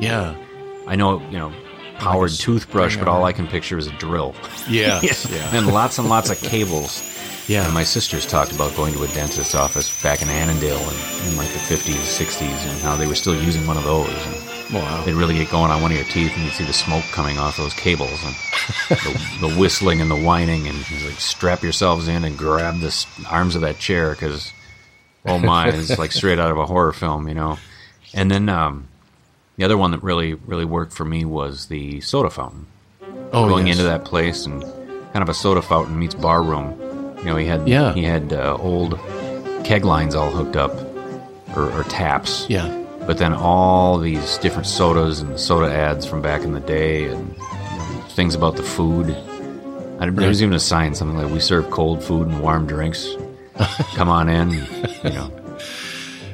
[0.00, 0.34] Yeah.
[0.86, 1.52] I know, you know,
[1.98, 4.34] powered s- toothbrush, but all I can picture is a drill.
[4.68, 5.48] Yes, yeah.
[5.56, 7.02] and lots and lots of cables.
[7.48, 7.64] Yeah.
[7.64, 11.36] And my sisters talked about going to a dentist's office back in Annandale in, in
[11.36, 14.08] like the 50s, 60s, and how they were still using one of those.
[14.08, 14.41] And
[14.72, 15.02] Wow.
[15.04, 17.38] They'd really get going on one of your teeth, and you'd see the smoke coming
[17.38, 18.34] off those cables, and
[18.88, 23.54] the, the whistling and the whining, and like strap yourselves in and grab the arms
[23.54, 24.52] of that chair because,
[25.26, 27.58] oh my, it's like straight out of a horror film, you know.
[28.14, 28.88] And then um,
[29.56, 32.66] the other one that really really worked for me was the soda fountain.
[33.34, 33.76] Oh, going yes.
[33.76, 36.78] into that place and kind of a soda fountain meets bar room.
[37.18, 37.92] You know, he had Yeah.
[37.94, 38.98] he had uh, old
[39.64, 40.72] keg lines all hooked up,
[41.56, 42.46] or, or taps.
[42.48, 42.78] Yeah.
[43.06, 47.34] But then all these different sodas and soda ads from back in the day, and
[48.10, 49.10] things about the food.
[49.98, 53.08] I, there was even a sign something like "We serve cold food and warm drinks.
[53.94, 54.50] Come on in."
[55.04, 55.32] You know,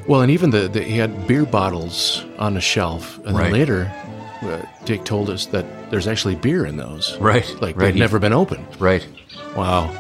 [0.07, 3.45] Well, and even the, the he had beer bottles on the shelf, and Right.
[3.45, 3.93] then later,
[4.43, 7.17] uh, Dick told us that there's actually beer in those.
[7.19, 8.67] Right, like right, they've he- never been opened.
[8.79, 9.07] right?
[9.57, 9.91] Wow.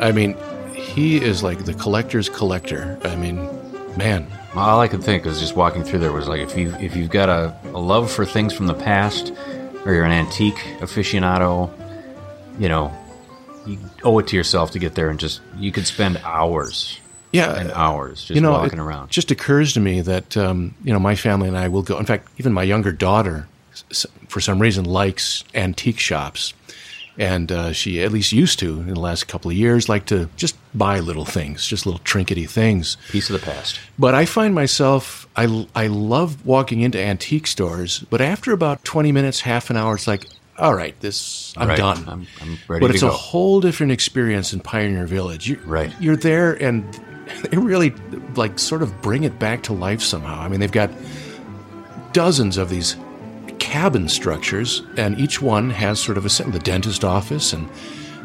[0.00, 0.34] I mean,
[0.74, 2.98] he is like the collector's collector.
[3.04, 3.36] I mean,
[3.98, 4.26] man.
[4.54, 7.10] All I could think was just walking through there was like if you if you've
[7.10, 9.32] got a, a love for things from the past,
[9.84, 11.70] or you're an antique aficionado,
[12.58, 12.92] you know,
[13.64, 16.98] you owe it to yourself to get there and just you could spend hours,
[17.32, 19.10] Yeah, and hours just you know, walking it around.
[19.10, 21.96] Just occurs to me that um, you know my family and I will go.
[21.98, 23.46] In fact, even my younger daughter,
[24.28, 26.54] for some reason, likes antique shops,
[27.20, 30.28] and uh, she at least used to in the last couple of years like to
[30.36, 32.96] just buy little things, just little trinkety things.
[33.10, 33.78] Piece of the past.
[33.98, 39.12] But I find myself I I love walking into antique stores, but after about twenty
[39.12, 40.26] minutes, half an hour, it's like.
[40.58, 42.06] All right, this I'm Right, done.
[42.06, 43.08] I'm- I'm ready but it's go.
[43.08, 45.48] a whole different experience in Pioneer Village.
[45.48, 45.90] You, Right.
[45.98, 46.84] You're there, and
[47.50, 47.94] they really
[48.36, 50.38] like sort of bring it back to life somehow.
[50.38, 50.90] I mean, they've got
[52.12, 52.96] dozens of these
[53.70, 57.68] cabin structures, and each one has sort of a the dentist office, and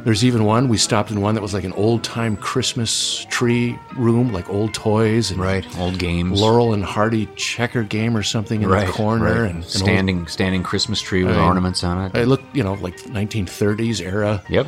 [0.04, 3.78] there's even one we stopped in one that was like an old time Christmas tree
[3.96, 8.64] room, like old toys and right, old games, Laurel and Hardy checker game or something
[8.64, 9.50] in right, the corner, right.
[9.50, 12.16] and an old- standing standing Christmas tree with I mean, ornaments on it.
[12.16, 14.42] It looked, you know, like 1930s era.
[14.50, 14.66] Yep.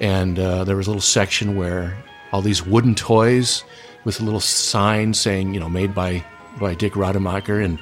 [0.00, 1.96] And uh, there was a little section where
[2.32, 3.64] all these wooden toys
[4.04, 6.24] with a little sign saying, you know, made by
[6.60, 7.80] by Dick Rademacher, and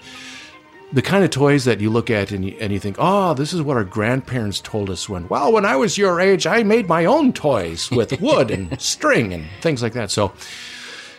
[0.93, 3.53] the kind of toys that you look at and you, and you think, oh, this
[3.53, 6.89] is what our grandparents told us when, well, when I was your age, I made
[6.89, 10.11] my own toys with wood and string and things like that.
[10.11, 10.33] So,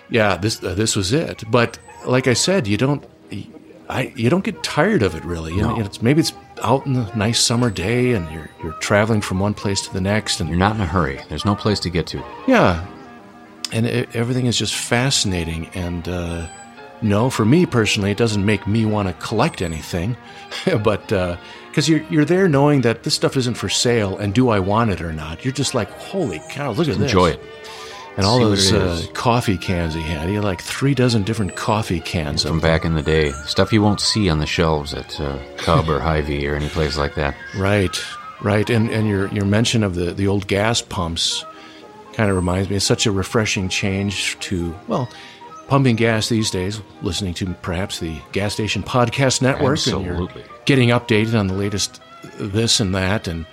[0.09, 1.43] yeah, this uh, this was it.
[1.51, 3.03] But like I said, you don't.
[3.91, 5.51] I, you don't get tired of it really.
[5.55, 9.19] You know, it's maybe it's out in the nice summer day and you're you're traveling
[9.19, 11.19] from one place to the next and You're not in a hurry.
[11.27, 12.23] There's no place to get to.
[12.47, 12.85] yeah,
[13.71, 15.69] and it, everything is just fascinating.
[15.73, 16.47] And uh,
[17.01, 20.17] no, for me personally, it doesn't make me want to collect anything,
[20.83, 24.59] but because you're you're there knowing that this stuff isn't for sale, and do I
[24.59, 25.43] want it or not?
[25.45, 27.11] You're just like, holy cow, look at this!
[27.11, 27.41] Enjoy it.
[28.17, 32.01] And all those uh, coffee cans he had, he had like three dozen different coffee
[32.01, 35.39] cans From back in the day, stuff you won't see on the shelves at uh,
[35.55, 37.33] Cub or Hy-Vee or any place like that.
[37.55, 37.97] Right,
[38.41, 41.45] right, and and your your mention of the the old gas pumps
[42.11, 42.75] kind of reminds me.
[42.75, 45.09] It's such a refreshing change to well,
[45.69, 46.81] pumping gas these days.
[47.01, 50.41] Listening to perhaps the gas station podcast network, and Absolutely.
[50.41, 52.01] you're getting updated on the latest
[52.37, 53.45] this and that, and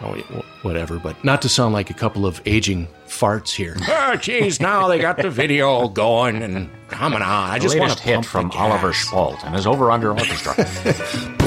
[0.00, 0.14] oh,
[0.62, 0.98] whatever.
[0.98, 3.76] But not to sound like a couple of aging farts here.
[3.88, 7.50] oh, geez, now they got the video going and coming on.
[7.50, 9.06] I The just want to hit pump from the Oliver gas.
[9.06, 10.54] Spalt and his Over Under Orchestra.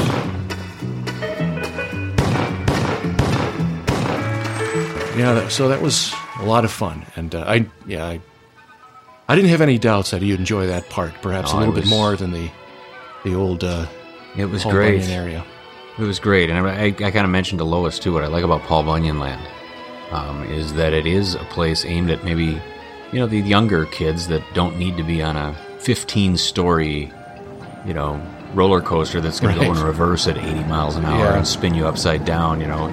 [5.18, 8.22] Yeah, that, so that was a lot of fun, and uh, I yeah I,
[9.32, 11.82] I didn't have any doubts that you'd enjoy that part, perhaps Oh, a little it
[11.82, 12.50] bit more than the
[13.24, 13.64] the old.
[13.64, 13.86] Uh,
[14.36, 15.00] It was Paul great.
[15.02, 15.46] Bunyan area.
[16.00, 18.14] It was great, and I, I, I kind of mentioned to Lois too.
[18.14, 19.46] What I like about Paul Bunyan Land
[20.12, 22.60] um, is that it is a place aimed at maybe,
[23.12, 27.12] you know, the younger kids that don't need to be on a 15-story,
[27.86, 28.22] you know,
[28.54, 31.38] roller coaster that's going to go in reverse at 80 miles an hour Yeah.
[31.38, 32.60] and spin you upside down.
[32.62, 32.88] You know,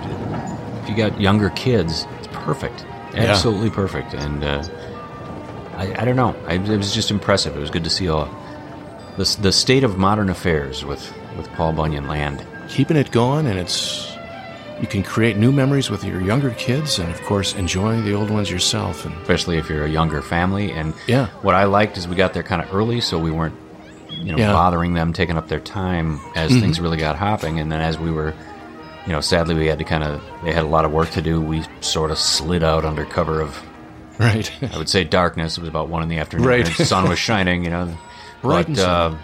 [0.83, 3.23] if you got younger kids, it's perfect, Yeah.
[3.25, 4.15] absolutely perfect.
[4.15, 4.63] And uh,
[5.79, 7.57] I, I don't know, I, it was just impressive.
[7.57, 8.27] It was good to see all
[9.17, 12.45] the the state of modern affairs with with Paul Bunyan Land.
[12.69, 14.13] keeping it going, and it's
[14.81, 18.31] you can create new memories with your younger kids, and of course enjoy the old
[18.31, 19.05] ones yourself.
[19.05, 20.71] And especially if you're a younger family.
[20.71, 21.27] And Yeah.
[21.43, 23.57] what I liked is we got there kind of early, so we weren't,
[24.11, 24.53] you know, Yeah.
[24.53, 26.61] bothering them, taking up their time as Mhm.
[26.61, 27.59] things really got hopping.
[27.59, 28.35] And then as we were,
[29.07, 31.23] you know, sadly we had to kind of, they had a lot of work to
[31.23, 31.41] do.
[31.41, 33.59] We sort of slid out under cover of,
[34.19, 35.57] right, I would say darkness.
[35.57, 36.47] It was about one in the afternoon.
[36.47, 36.67] Right.
[36.67, 37.97] the sun was shining, you know.
[38.43, 39.17] Bright but uh,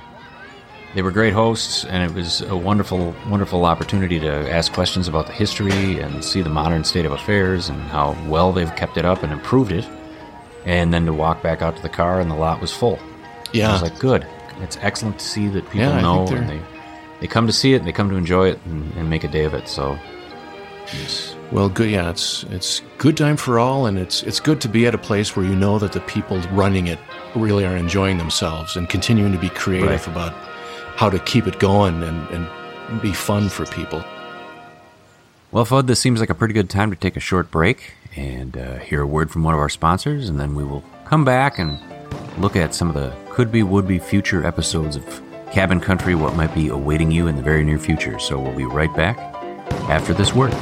[0.95, 5.27] they were great hosts, and it was a wonderful, wonderful opportunity to ask questions about
[5.27, 9.05] the history and see the modern state of affairs and how well they've kept it
[9.05, 9.85] up and improved it.
[10.65, 12.99] And then to walk back out to the car, and the lot was full.
[13.53, 13.69] Yeah.
[13.69, 14.27] I was like, good.
[14.61, 16.61] It's excellent to see that people Yeah, know and they
[17.21, 19.29] they come to see it, and they come to enjoy it, and, and make a
[19.29, 19.69] day of it.
[19.69, 19.99] So,
[21.55, 21.89] Well, good.
[21.89, 24.99] Yeah, it's it's good time for all, and it's it's good to be at a
[24.99, 26.99] place where you know that the people running it
[27.37, 30.09] really are enjoying themselves and continuing to be creative Right.
[30.09, 30.33] about
[30.97, 34.05] how to keep it going and, and be fun for people.
[35.53, 38.57] well, Fudd, this seems like a pretty good time to take a short break and
[38.57, 41.61] uh, hear a word from one of our sponsors, and then we will come back
[41.61, 41.79] and
[42.39, 46.35] look at some of the could be, would be future episodes of Cabin Country, what
[46.35, 48.19] might be awaiting you in the very near future.
[48.19, 49.19] So we'll be right back
[49.89, 50.53] after this word.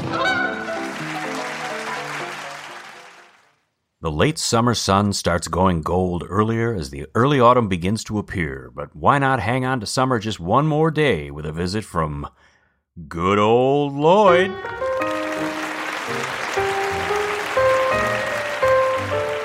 [4.03, 8.69] The late summer sun starts going gold earlier as the early autumn begins to appear,
[8.75, 12.27] but why not hang on to summer just one more day with a visit from
[13.07, 14.51] good old Lloyd?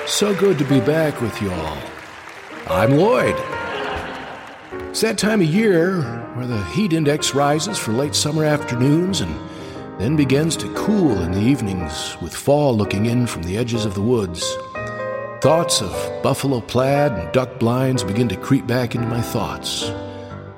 [0.08, 1.78] So good to be back with you all.
[2.66, 3.36] I'm Lloyd.
[4.90, 6.02] It's that time of year
[6.34, 9.32] where the heat index rises for late summer afternoons and
[9.98, 13.94] then begins to cool in the evenings with fall looking in from the edges of
[13.94, 14.56] the woods.
[15.40, 19.90] Thoughts of buffalo plaid and duck blinds begin to creep back into my thoughts.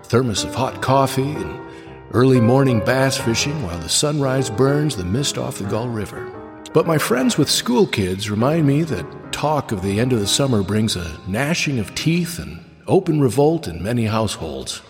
[0.04, 1.60] Thermos of hot coffee and
[2.12, 6.30] early morning bass fishing while the sunrise burns the mist off the Gull River.
[6.72, 10.26] But my friends with school kids remind me that talk of the end of the
[10.26, 14.82] summer brings a gnashing of teeth and open revolt in many households.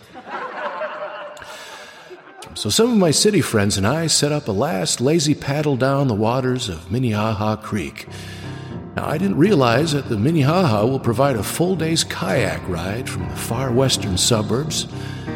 [2.55, 6.09] So some of my city friends and I set up a last lazy paddle down
[6.09, 8.09] the waters of Minnehaha Creek.
[8.97, 13.28] Now, I didn't realize that the Minnehaha will provide a full day's kayak ride from
[13.28, 14.88] the far western suburbs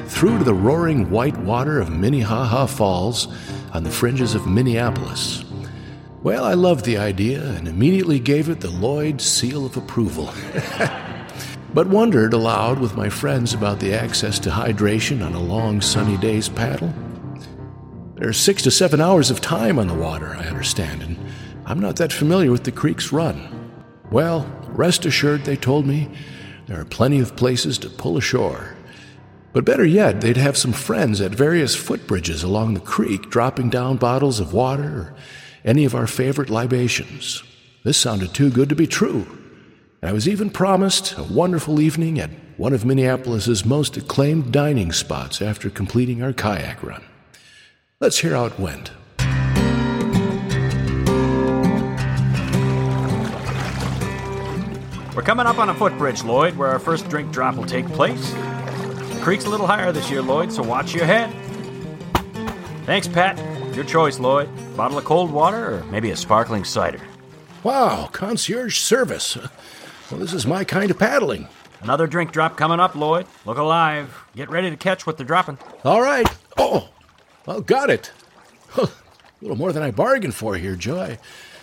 [0.07, 3.29] through to the roaring white water of Minnehaha Falls
[3.73, 5.45] on the fringes of Minneapolis.
[6.23, 10.33] Well, I loved the idea and immediately gave it the Lloyd seal of approval.
[11.75, 16.17] but wondered aloud with my friends about the access to hydration on a long sunny
[16.17, 16.95] day's paddle.
[18.15, 21.19] There's six to seven hours of time on the water, I understand, and
[21.67, 23.73] I'm not that familiar with the creek's run.
[24.13, 26.09] Well, rest assured, they told me,
[26.67, 28.77] there are plenty of places to pull ashore.
[29.53, 33.97] But better yet, they'd have some friends at various footbridges along the creek dropping down
[33.97, 35.15] bottles of water or
[35.65, 37.43] any of our favorite libations.
[37.83, 39.27] This sounded too good to be true.
[40.05, 42.29] And I was even promised a wonderful evening at
[42.59, 47.03] one of Minneapolis's most acclaimed dining spots after completing our kayak run.
[48.01, 48.91] Let's hear how it went.
[55.17, 58.31] We're coming up on a footbridge, Lloyd, where our first drink drop will take place.
[58.35, 61.35] The creek's a little higher this year, Lloyd, so watch your head.
[62.85, 63.39] Thanks, Pat.
[63.75, 64.51] Your choice, Lloyd.
[64.77, 67.01] Bottle of cold water or maybe a sparkling cider?
[67.63, 69.39] Wow, concierge service.
[70.15, 71.49] Well, this is my kind of paddling.
[71.81, 73.27] Another drink drop coming up, Lloyd.
[73.45, 74.17] Look alive.
[74.37, 75.59] Get ready to catch what they're dropping.
[75.85, 76.29] All right.
[76.57, 76.89] Oh,
[77.47, 78.13] well, got it.
[78.77, 78.89] a
[79.41, 81.01] little more than I bargained for here, Joe.
[81.01, 81.19] I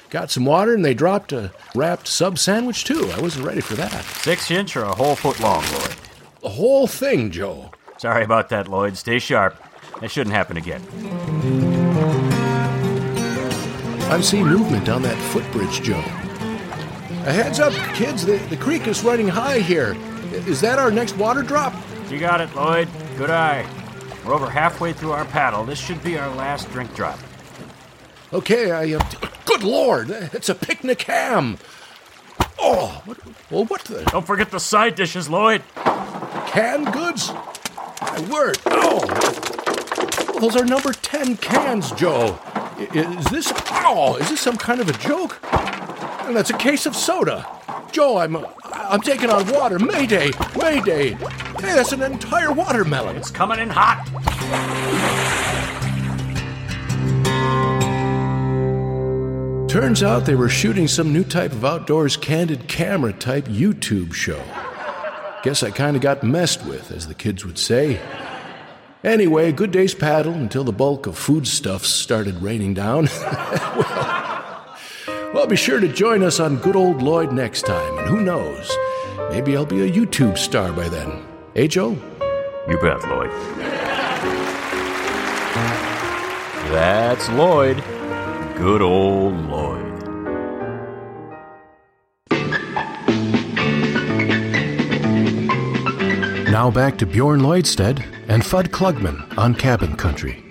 [0.09, 3.09] got some water and they dropped a wrapped sub sandwich, too.
[3.15, 4.03] I wasn't ready for that.
[4.03, 5.95] Six inch or a whole foot long, Lloyd?
[6.41, 7.71] The whole thing, Joe.
[7.99, 8.97] Sorry about that, Lloyd.
[8.97, 9.55] Stay sharp.
[10.01, 10.85] That shouldn't happen again.
[14.11, 16.03] I'm seeing movement on that footbridge, Joe.
[17.21, 19.95] A heads up, kids, the, the creek is running high here.
[20.31, 21.71] Is that our next water drop?
[22.09, 22.89] You got it, Lloyd.
[23.15, 23.63] Good eye.
[24.25, 25.63] We're over halfway through our paddle.
[25.63, 27.19] This should be our last drink drop.
[28.33, 28.93] Okay, I.
[28.95, 31.59] Uh, good lord, it's a picnic ham.
[32.59, 33.17] Oh, what,
[33.51, 34.03] well, what the?
[34.05, 35.61] Don't forget the side dishes, Lloyd.
[36.47, 37.31] Canned goods?
[38.01, 38.57] My word.
[38.65, 42.39] Oh, those are number 10 cans, Joe.
[42.79, 43.53] Is this.
[43.69, 45.39] Oh, is this some kind of a joke?
[46.31, 47.45] And that's a case of soda.
[47.91, 48.37] Joe, I'm.
[48.63, 49.77] I'm taking on water.
[49.77, 50.31] Mayday!
[50.57, 51.09] Mayday!
[51.09, 53.17] Hey, that's an entire watermelon.
[53.17, 54.07] It's coming in hot.
[59.67, 64.41] Turns out they were shooting some new type of outdoors candid camera type YouTube show.
[65.43, 67.99] Guess I kind of got messed with, as the kids would say.
[69.03, 73.09] Anyway, good day's paddle until the bulk of foodstuffs started raining down.
[73.21, 74.30] well,
[75.33, 78.71] well, be sure to join us on good old Lloyd next time, and who knows,
[79.29, 81.23] maybe I'll be a YouTube star by then.
[81.53, 81.97] Hey, Joe?
[82.67, 83.31] You bet, Lloyd.
[86.71, 87.83] That's Lloyd.
[88.55, 89.91] Good old Lloyd.
[96.51, 100.43] Now back to Bjorn Lloydstead and Fudd Klugman on Cabin Country.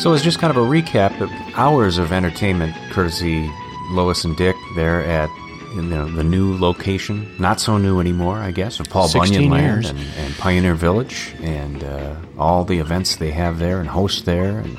[0.00, 3.50] So it's just kind of a recap of hours of entertainment, courtesy
[3.90, 5.28] Lois and Dick there at
[5.74, 9.84] you know the new location, not so new anymore, I guess, of Paul Bunyan Land
[9.84, 14.60] and, and Pioneer Village, and uh, all the events they have there and host there,
[14.60, 14.78] and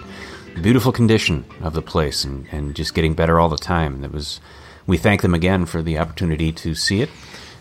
[0.56, 4.04] the beautiful condition of the place, and, and just getting better all the time.
[4.04, 4.42] It was.
[4.88, 7.12] We thank them again for the opportunity to see it,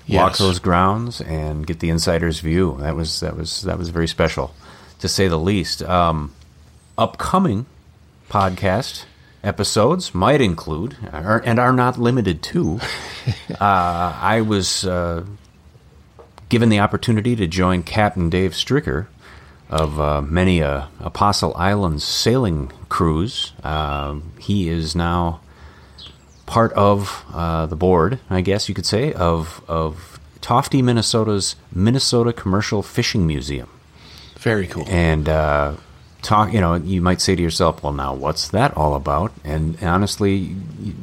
[0.08, 2.78] walk those grounds, and get the insider's view.
[2.80, 4.54] That was that was that was very special,
[5.00, 5.82] to say the least.
[5.82, 6.32] Um,
[7.00, 7.64] upcoming
[8.28, 9.04] podcast
[9.42, 12.78] episodes might include are, and are not limited to.
[13.58, 15.24] uh, I was uh,
[16.50, 19.06] given the opportunity to join Captain Dave Stricker
[19.70, 23.52] of uh, many a Apostle Islands sailing cruise.
[23.64, 25.40] Uh, he is now
[26.44, 32.34] part of uh, the board, I guess you could say, of of Tofte, Minnesota's Minnesota
[32.34, 33.70] Commercial Fishing Museum.
[34.36, 34.84] Very cool.
[34.88, 35.76] And uh,
[36.22, 39.76] talk, you know, you might say to yourself, "Well, now what's that all about?" And
[39.82, 40.56] honestly,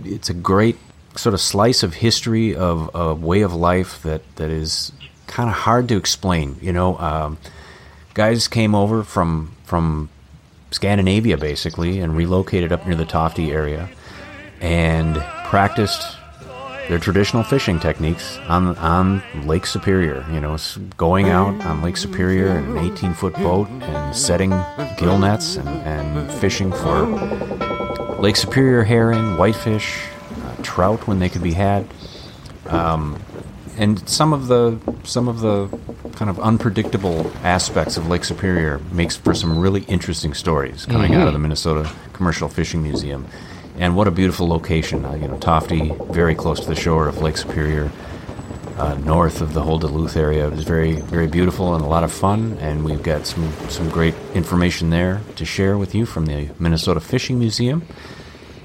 [0.03, 0.77] it's a great
[1.15, 4.91] sort of slice of history of a way of life that that is
[5.27, 6.57] kind of hard to explain.
[6.61, 7.37] You know, um,
[8.13, 10.09] guys came over from from
[10.71, 13.89] Scandinavia basically and relocated up near the Tofte area
[14.61, 16.17] and practiced
[16.89, 20.25] their traditional fishing techniques on on Lake Superior.
[20.31, 20.57] You know,
[20.95, 24.51] going out on Lake Superior in an 18 foot boat and setting
[24.97, 27.05] gill nets and, and fishing for
[28.19, 30.03] Lake Superior herring, whitefish,
[30.43, 31.87] uh, trout when they could be had.
[32.65, 33.21] Um,
[33.77, 35.67] and some of the some of the
[36.15, 41.27] kind of unpredictable aspects of Lake Superior makes for some really interesting stories coming out
[41.27, 43.27] of the Minnesota Commercial Fishing Museum.
[43.77, 45.05] And what a beautiful location!
[45.05, 47.91] Uh, you know, Tofte, very close to the shore of Lake Superior,
[48.77, 50.47] uh, north of the whole Duluth area.
[50.47, 52.57] It was very very beautiful and a lot of fun.
[52.59, 56.99] And we've got some some great information there to share with you from the Minnesota
[56.99, 57.81] Fishing Museum.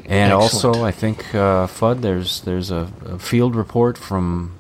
[0.05, 0.43] And Excellent.
[0.77, 4.55] also, I think uh, Fudd, there's there's a, a field report from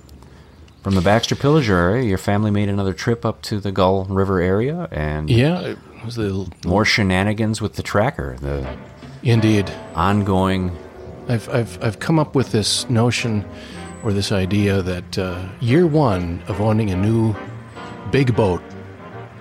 [0.82, 2.05] from the Baxter Pillager area.
[2.05, 6.14] Your family made another trip up to the Gull River area, and Yeah, it was
[6.16, 8.36] the more shenanigans with the tracker.
[8.40, 8.76] The
[9.22, 9.70] Indeed.
[9.94, 10.76] ongoing.
[11.28, 13.44] I've, I've, I've come up with this notion
[14.03, 17.34] or this idea that uh, year one of owning a new
[18.11, 18.62] big boat,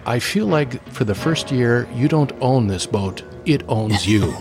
[0.05, 4.33] I feel like for the first year, you don't own this boat, it owns you.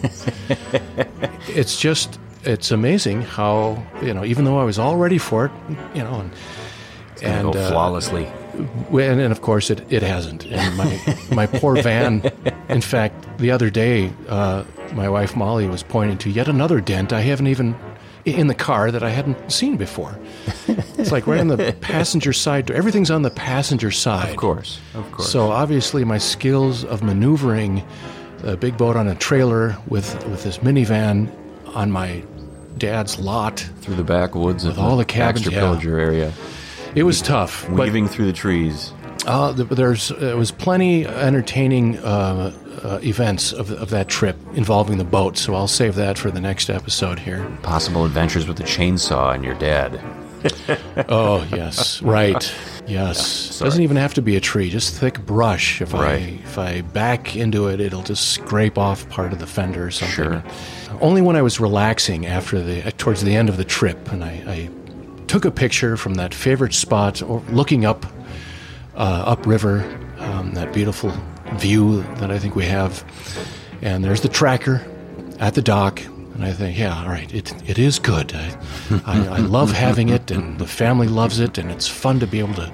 [1.48, 5.52] it's just, it's amazing how, you know, even though I was all ready for it,
[5.94, 6.30] you know,
[7.22, 8.26] and, gonna go flawlessly.
[8.90, 10.46] and, and of course, it, it hasn't.
[10.46, 12.22] And my, my poor van,
[12.68, 17.12] in fact, the other day, uh, my wife Molly was pointing to yet another dent
[17.12, 17.74] I haven't even
[18.24, 20.18] in the car that I hadn't seen before.
[20.98, 22.66] It's like right on the passenger side.
[22.66, 22.76] door.
[22.76, 24.30] Everything's on the passenger side.
[24.30, 25.30] Of course, of course.
[25.30, 27.82] So obviously, my skills of maneuvering
[28.44, 31.30] a big boat on a trailer with with this minivan
[31.74, 32.22] on my
[32.78, 35.58] dad's lot through the backwoods of all the cabins, yeah.
[35.60, 36.32] Pillager area,
[36.94, 37.68] It was tough.
[37.68, 38.92] weaving through the trees.
[39.26, 42.52] Uh, there's it was plenty entertaining uh,
[42.82, 46.40] uh, events of, of that trip involving the boat, so I'll save that for the
[46.40, 47.44] next episode here.
[47.62, 50.00] Possible adventures with the chainsaw and your dad.
[51.10, 52.54] oh yes, right,
[52.86, 53.58] yes.
[53.58, 55.82] Doesn't even have to be a tree, just thick brush.
[55.82, 56.02] If Right.
[56.04, 59.90] I if I back into it, it'll just scrape off part of the fender or
[59.90, 60.14] something.
[60.14, 60.42] Sure.
[61.02, 64.24] Only when I was relaxing after the uh, towards the end of the trip, and
[64.24, 64.70] I, I
[65.26, 68.06] took a picture from that favorite spot, or looking up
[68.94, 69.80] uh, upriver,
[70.18, 71.12] um, that beautiful
[71.54, 73.04] view that I think we have.
[73.82, 74.86] And there's the tracker
[75.38, 76.00] at the dock.
[76.34, 78.32] And I think, yeah, all right, it, it is good.
[78.34, 78.56] I,
[79.04, 82.38] I, I love having it, and the family loves it, and it's fun to be
[82.38, 82.72] able to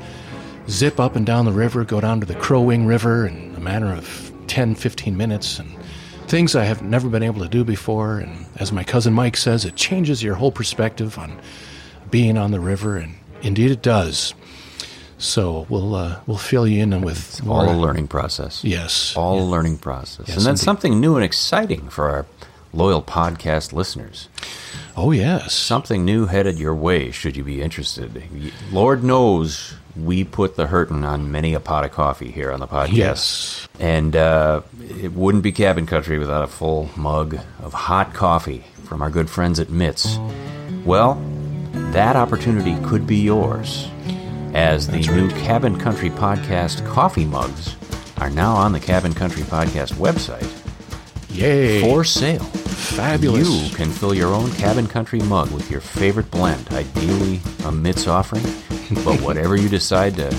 [0.69, 3.61] zip up and down the river, go down to the Crow Wing River in a
[3.61, 5.71] matter of 10, 15 minutes, and
[6.29, 8.19] things I have never been able to do before.
[8.19, 11.41] And as my cousin Mike says, it changes your whole perspective on
[12.11, 14.35] being on the river, and indeed it does.
[15.19, 18.63] So we'll uh, we'll fill you in with All more- a learning process.
[18.65, 19.17] Yes.
[19.17, 20.29] All a learning process.
[20.29, 20.65] Yes, and then indeed.
[20.65, 22.27] something new and exciting for our
[22.73, 24.29] loyal podcast listeners.
[24.99, 25.53] Oh, yes.
[25.55, 28.23] Something new headed your way, should you be interested.
[28.73, 32.67] Lord knows we put the hurtin' on many a pot of coffee here on the
[32.67, 32.93] podcast.
[32.93, 33.69] Yes.
[33.81, 34.61] And uh,
[35.01, 39.29] it wouldn't be cabin country without a full mug of hot coffee from our good
[39.31, 40.19] friends at Mitts.
[40.85, 41.15] Well,
[41.93, 43.89] that opportunity could be yours,
[44.57, 47.77] as the new Cabin Country Podcast coffee mugs
[48.17, 50.51] are now on the Cabin Country Podcast website
[51.29, 51.83] Yay.
[51.83, 52.41] for sale.
[52.41, 53.47] Fabulous.
[53.47, 58.07] You can fill your own Cabin Country mug with your favorite blend, ideally a Mitts
[58.07, 58.45] offering,
[59.05, 60.35] but whatever you decide to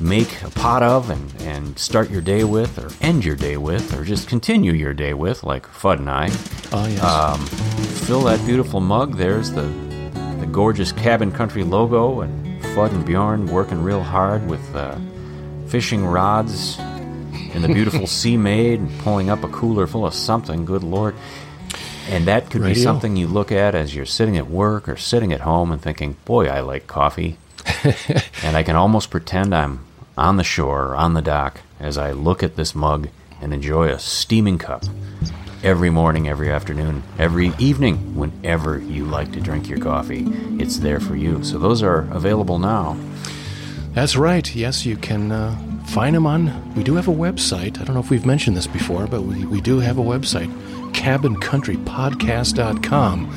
[0.00, 3.98] make a pot of and, and start your day with, or end your day with,
[3.98, 6.28] or just continue your day with, like Fudd and I.
[6.70, 7.02] Oh, yes.
[7.02, 7.44] Um,
[8.06, 9.16] fill that beautiful mug.
[9.16, 9.62] There's the
[10.38, 14.96] the gorgeous Cabin Country logo, and Fudd and Bjorn working real hard with uh,
[15.68, 16.78] fishing rods
[17.54, 21.14] in the beautiful sea maid and pulling up a cooler full of something, good lord.
[22.08, 25.32] And that could be something you look at as you're sitting at work or sitting
[25.32, 27.36] at home and thinking, boy, I like coffee.
[28.42, 29.84] and I can almost pretend I'm
[30.16, 33.08] on the shore or on the dock as I look at this mug
[33.40, 34.84] and enjoy a steaming cup
[35.62, 40.24] every morning, every afternoon, every evening, whenever you like to drink your coffee.
[40.58, 41.42] It's there for you.
[41.42, 42.96] So those are available now.
[43.92, 44.54] That's right.
[44.54, 46.74] Yes, you can uh, find them on.
[46.74, 47.80] We do have a website.
[47.80, 50.52] I don't know if we've mentioned this before, but we, we do have a website,
[50.92, 53.32] cabincountrypodcast.com.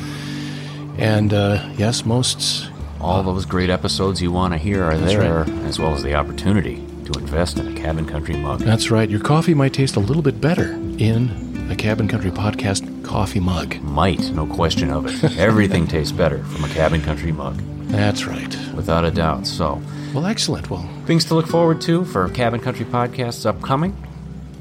[0.97, 2.69] And uh, yes, most.
[2.99, 5.49] All those great episodes you want to hear are there, right.
[5.65, 8.59] as well as the opportunity to invest in a Cabin Country mug.
[8.59, 9.09] That's right.
[9.09, 13.75] Your coffee might taste a little bit better in a Cabin Country Podcast coffee mug.
[13.81, 15.37] Might, no question of it.
[15.37, 17.57] Everything tastes better from a Cabin Country mug.
[17.87, 18.55] That's right.
[18.75, 19.47] Without a doubt.
[19.47, 19.81] So,
[20.13, 20.69] Well, excellent.
[20.69, 23.93] Well, things to look forward to for Cabin Country Podcasts upcoming.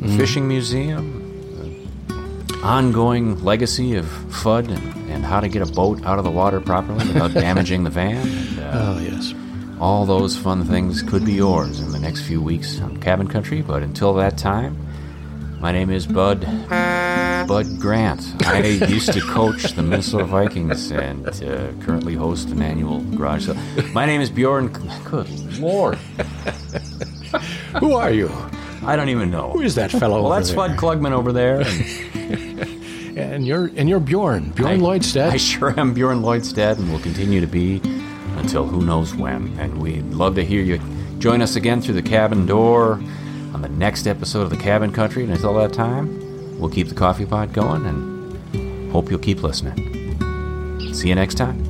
[0.01, 0.16] Mhm.
[0.16, 1.05] Fishing Museum,
[2.62, 6.59] ongoing legacy of Fudd and, and how to get a boat out of the water
[6.59, 8.26] properly without damaging the van.
[8.26, 9.34] And, uh, oh, yes.
[9.78, 13.61] All those fun things could be yours in the next few weeks on Cabin Country,
[13.61, 14.76] but until that time,
[15.61, 16.40] my name is Bud
[17.48, 18.22] Bud Grant.
[18.46, 23.56] I used to coach the Minnesota Vikings and uh, currently host an annual garage sale.
[23.92, 24.68] My name is Bjorn.
[25.04, 25.96] Good lord,
[27.78, 28.30] who are you?
[28.84, 29.50] I don't even know.
[29.52, 30.56] Who is that fellow Well, that's there?
[30.56, 31.61] Bud Klugman over there.
[31.61, 32.61] And
[33.20, 34.50] And you're and you're Bjorn.
[34.52, 35.30] Bjorn I- Lloydstead.
[35.30, 37.80] I sure am Bjorn Lloydstead and will continue to be
[38.36, 39.54] until who knows when.
[39.58, 40.80] And we'd love to hear you
[41.18, 42.98] join us again through the cabin door
[43.55, 45.24] on the next episode of the Cabin Country.
[45.24, 50.94] And until that time, we'll keep the coffee pot going and hope you'll keep listening.
[50.94, 51.69] See you next time.